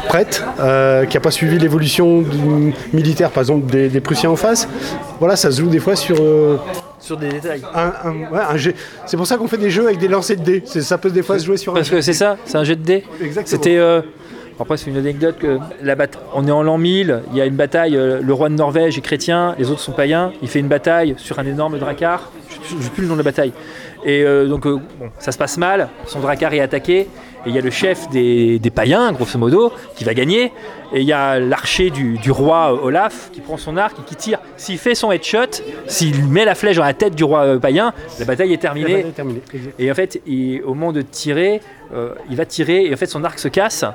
prête, 0.08 0.44
euh, 0.60 1.06
qui 1.06 1.18
a 1.18 1.20
pas 1.20 1.32
suivi 1.32 1.58
l'évolution 1.60 2.24
militaire, 2.94 3.32
par 3.32 3.42
exemple 3.42 3.70
des, 3.72 3.90
des 3.90 4.00
Prussiens 4.02 4.30
en 4.30 4.36
face. 4.36 4.68
Voilà, 5.20 5.36
ça 5.36 5.52
se 5.52 5.62
joue 5.62 5.68
des 5.70 5.80
fois 5.80 5.96
sur 5.96 6.18
euh, 6.20 6.58
Sur 7.00 7.18
des 7.18 7.30
détails. 7.30 7.62
un, 7.74 7.92
un- 8.04 8.12
ouais, 8.32 8.40
un. 8.68 8.72
C'est 9.06 9.18
pour 9.18 9.28
ça 9.28 9.38
qu'on 9.38 9.48
fait 9.48 9.58
des 9.58 9.70
jeux 9.70 9.86
avec 9.86 9.98
des 10.00 10.08
lancers 10.08 10.38
de 10.38 10.44
dés. 10.44 10.64
C'est- 10.66 10.82
Ça 10.82 10.98
peut 10.98 11.10
des 11.10 11.24
fois 11.24 11.40
se 11.40 11.46
jouer 11.46 11.58
sur 11.58 11.72
un 11.74 11.76
Parce 11.76 11.90
que 11.90 12.02
c'est 12.02 12.14
ça, 12.14 12.38
c'est 12.46 12.58
un 12.58 12.64
jet 12.64 12.76
de 12.76 12.84
dés. 12.84 13.04
Exactement. 13.22 13.46
C'était. 13.64 13.78
euh, 13.78 14.02
après, 14.60 14.78
c'est 14.78 14.90
une 14.90 14.98
anecdote 14.98 15.38
que 15.38 15.60
la 15.84 15.96
bata- 15.96 16.20
on 16.34 16.48
est 16.48 16.52
en 16.52 16.64
l'an 16.64 16.78
1000, 16.78 17.22
il 17.32 17.38
y 17.38 17.42
a 17.42 17.46
une 17.46 17.56
bataille, 17.56 17.96
euh, 17.96 18.20
le 18.22 18.34
roi 18.34 18.50
de 18.50 18.56
Norvège 18.56 18.98
est 18.98 19.02
chrétien, 19.02 19.56
les 19.60 19.70
autres 19.70 19.82
sont 19.82 19.92
païens, 19.92 20.32
il 20.42 20.48
fait 20.48 20.60
une 20.60 20.68
bataille 20.68 21.16
sur 21.18 21.38
un 21.40 21.46
énorme 21.46 21.78
dracar, 21.80 22.32
je 22.70 22.76
ne 22.76 22.82
sais 22.82 22.90
plus 22.90 23.04
le 23.04 23.08
nom 23.08 23.14
de 23.16 23.20
la 23.20 23.24
bataille. 23.24 23.54
Et 24.06 24.24
euh, 24.24 24.48
donc, 24.48 24.66
euh, 24.66 24.78
bon, 25.00 25.10
ça 25.20 25.32
se 25.32 25.38
passe 25.38 25.58
mal, 25.58 25.90
son 26.06 26.20
dracar 26.20 26.54
est 26.54 26.60
attaqué, 26.60 27.08
et 27.46 27.50
il 27.50 27.56
y 27.56 27.58
a 27.58 27.62
le 27.62 27.70
chef 27.70 28.10
des, 28.10 28.60
des 28.60 28.70
païens, 28.72 29.12
grosso 29.12 29.38
modo, 29.40 29.72
qui 29.96 30.04
va 30.04 30.14
gagner, 30.14 30.52
et 30.94 31.02
il 31.02 31.04
y 31.08 31.14
a 31.14 31.40
l'archer 31.40 31.90
du, 31.90 32.18
du 32.18 32.32
roi 32.32 32.74
Olaf 32.84 33.30
qui 33.32 33.42
prend 33.42 33.58
son 33.58 33.78
arc 33.78 33.98
et 34.00 34.04
qui 34.04 34.16
tire. 34.16 34.40
S'il 34.58 34.78
fait 34.78 34.96
son 34.96 35.12
headshot, 35.12 35.62
s'il 35.86 36.26
met 36.28 36.46
la 36.46 36.56
flèche 36.56 36.78
dans 36.78 36.84
la 36.84 36.94
tête 36.94 37.16
du 37.16 37.24
roi 37.24 37.60
païen, 37.60 37.94
la 38.20 38.26
bataille 38.26 38.54
est 38.54 38.58
terminée. 38.58 38.88
bataille 38.96 39.10
est 39.10 39.14
terminée. 39.14 39.42
Exact. 39.54 39.74
Et 39.80 39.92
en 39.92 39.94
fait, 39.96 40.22
il- 40.26 40.62
au 40.64 40.74
moment 40.74 40.92
de 40.94 41.02
tirer, 41.02 41.62
euh, 41.94 42.10
il 42.30 42.36
va 42.38 42.46
tirer 42.46 42.86
et 42.86 42.94
en 42.94 42.98
fait 42.98 43.06
son 43.06 43.24
arc 43.24 43.38
se 43.40 43.48
casse. 43.50 43.86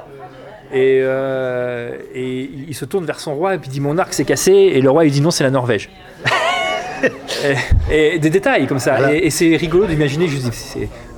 Et, 0.72 1.00
euh, 1.02 1.90
et 2.14 2.50
il 2.68 2.74
se 2.74 2.84
tourne 2.86 3.04
vers 3.04 3.20
son 3.20 3.34
roi 3.34 3.54
et 3.54 3.58
puis 3.58 3.68
dit 3.68 3.80
mon 3.80 3.98
arc 3.98 4.14
s'est 4.14 4.24
cassé 4.24 4.52
et 4.52 4.80
le 4.80 4.90
roi 4.90 5.04
il 5.04 5.12
dit 5.12 5.20
non 5.20 5.30
c'est 5.30 5.44
la 5.44 5.50
Norvège. 5.50 5.90
et, 7.90 8.14
et 8.14 8.18
des 8.18 8.30
détails 8.30 8.66
comme 8.66 8.78
ça. 8.78 8.96
Voilà. 8.96 9.14
Et, 9.14 9.26
et 9.26 9.30
c'est 9.30 9.54
rigolo 9.56 9.86
d'imaginer, 9.86 10.28
juste 10.28 10.50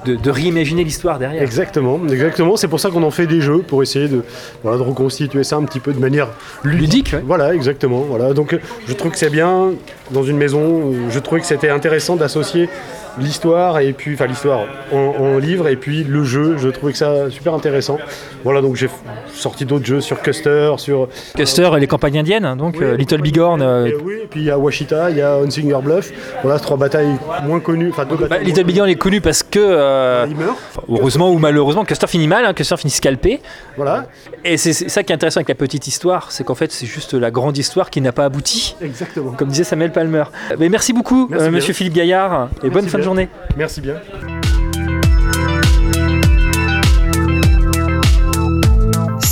de, 0.05 0.17
de 0.17 0.31
réimaginer 0.31 0.85
l'histoire 0.85 1.19
derrière. 1.19 1.43
Exactement, 1.43 2.01
exactement. 2.11 2.57
C'est 2.57 2.69
pour 2.69 2.81
ça 2.81 2.91
qu'on 2.91 3.03
en 3.03 3.11
fait 3.11 3.27
des 3.27 3.41
jeux 3.41 3.59
pour 3.59 3.83
essayer 3.83 4.09
de, 4.09 4.23
voilà, 4.63 4.79
de 4.79 4.83
reconstituer 4.83 5.45
ça 5.45 5.57
un 5.57 5.65
petit 5.65 5.81
peu 5.81 5.93
de 5.93 6.01
manière 6.01 6.29
ludique. 6.63 6.81
Ludique, 6.81 7.13
ouais. 7.15 7.23
Voilà, 7.25 7.55
exactement. 7.55 8.01
Voilà. 8.01 8.35
Donc, 8.35 8.59
je 8.87 8.93
trouve 8.93 9.13
que 9.13 9.19
c'est 9.19 9.31
bien 9.31 9.71
dans 10.11 10.23
une 10.23 10.37
maison. 10.37 10.93
Je 11.09 11.19
trouvais 11.19 11.41
que 11.41 11.47
c'était 11.47 11.71
intéressant 11.71 12.17
d'associer 12.17 12.69
l'histoire 13.19 13.79
et 13.79 13.93
puis, 13.93 14.15
enfin, 14.15 14.27
l'histoire 14.27 14.61
en, 14.93 14.97
en 14.97 15.39
livre 15.39 15.69
et 15.69 15.77
puis 15.77 16.05
le 16.05 16.25
jeu. 16.25 16.57
Je 16.59 16.69
trouvais 16.69 16.93
que 16.93 16.99
ça 16.99 17.31
super 17.31 17.55
intéressant. 17.55 17.99
Voilà, 18.45 18.61
donc 18.61 18.77
j'ai 18.77 18.89
sorti 19.33 19.65
d'autres 19.65 19.85
jeux 19.87 20.01
sur 20.01 20.21
Custer, 20.21 20.75
sur 20.79 21.09
Custer 21.37 21.71
et 21.77 21.81
les 21.81 21.87
campagnes 21.87 22.19
indiennes, 22.19 22.45
hein, 22.45 22.57
donc 22.57 22.77
Oui, 22.79 22.85
euh, 22.85 22.97
Little 22.97 23.21
Bighorn. 23.23 23.63
euh, 23.63 23.87
et, 23.87 23.95
oui, 23.95 24.15
et 24.23 24.27
puis 24.27 24.41
il 24.41 24.47
y 24.47 24.51
a 24.51 24.59
Washita, 24.59 25.11
il 25.11 25.17
y 25.17 25.23
a 25.23 25.35
Hunsinger 25.37 25.79
Bluff. 25.83 26.13
Voilà, 26.43 26.59
trois 26.59 26.77
batailles 26.77 27.17
moins 27.45 27.61
connues. 27.61 27.91
Enfin, 27.91 28.05
deux 28.05 28.17
bah. 28.17 28.39
Little 28.39 28.65
Bighorn 28.65 28.89
est 28.89 28.95
connu 28.97 29.21
parce 29.21 29.43
que, 29.43 29.59
euh, 29.61 30.27
Il 30.29 30.37
meurt. 30.37 30.57
heureusement 30.89 31.31
ou 31.31 31.39
malheureusement, 31.39 31.85
Custer 31.85 32.07
finit 32.07 32.29
mal, 32.29 32.45
hein, 32.45 32.53
Custer 32.55 32.77
finit 32.77 32.91
scalpé. 32.93 33.41
Voilà, 33.77 34.07
Et 34.45 34.57
c'est 34.57 34.73
ça 34.73 35.03
qui 35.03 35.13
est 35.13 35.15
intéressant 35.15 35.39
avec 35.39 35.49
la 35.49 35.55
petite 35.55 35.87
histoire, 35.87 36.31
c'est 36.33 36.45
qu'en 36.45 36.55
fait 36.55 36.71
c'est 36.73 36.87
juste 36.87 37.15
la 37.15 37.31
grande 37.31 37.57
histoire 37.59 37.91
qui 37.91 38.01
n'a 38.01 38.13
pas 38.13 38.25
abouti. 38.27 38.77
exactement. 38.83 39.33
comme 39.33 39.49
disait 39.49 39.65
Samuel 39.65 39.93
Palmer. 39.93 40.25
Mais 40.59 40.69
merci 40.69 40.93
beaucoup, 40.93 41.29
Merci 41.31 41.47
euh, 41.47 41.51
monsieur 41.51 41.73
Philippe 41.75 41.95
Gaillard, 41.95 42.49
et 42.63 42.71
bonne 42.71 42.87
fin 42.89 42.99
de. 42.99 43.04
Journée. 43.05 43.29
Merci 43.57 43.81
bien. 43.81 43.97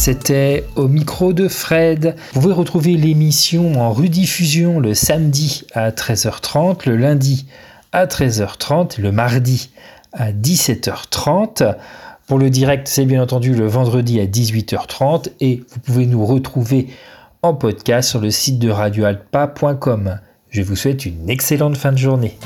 c'était 0.02 0.64
au 0.74 0.88
micro 0.88 1.32
de 1.32 1.46
Fred. 1.46 2.16
Vous 2.32 2.40
pouvez 2.40 2.54
retrouver 2.54 2.96
l'émission 2.96 3.80
en 3.80 3.92
rediffusion 3.92 4.80
le 4.80 4.94
samedi 4.94 5.64
à 5.74 5.92
13h30, 5.92 6.88
le 6.88 6.96
lundi 6.96 7.46
à 7.92 8.06
13h30, 8.06 9.00
le 9.00 9.12
mardi 9.12 9.70
à 10.12 10.32
17h30. 10.32 11.76
Pour 12.26 12.40
le 12.40 12.50
direct, 12.50 12.88
c'est 12.88 13.04
bien 13.04 13.22
entendu 13.22 13.54
le 13.54 13.68
vendredi 13.68 14.18
à 14.18 14.26
18h30 14.26 15.28
et 15.38 15.62
vous 15.68 15.78
pouvez 15.78 16.06
nous 16.06 16.26
retrouver 16.26 16.88
en 17.42 17.54
podcast 17.54 18.10
sur 18.10 18.20
le 18.20 18.32
site 18.32 18.58
de 18.58 18.70
radioalpa.com. 18.70 20.18
Je 20.48 20.62
vous 20.62 20.74
souhaite 20.74 21.06
une 21.06 21.30
excellente 21.30 21.76
fin 21.76 21.92
de 21.92 21.98
journée. 21.98 22.38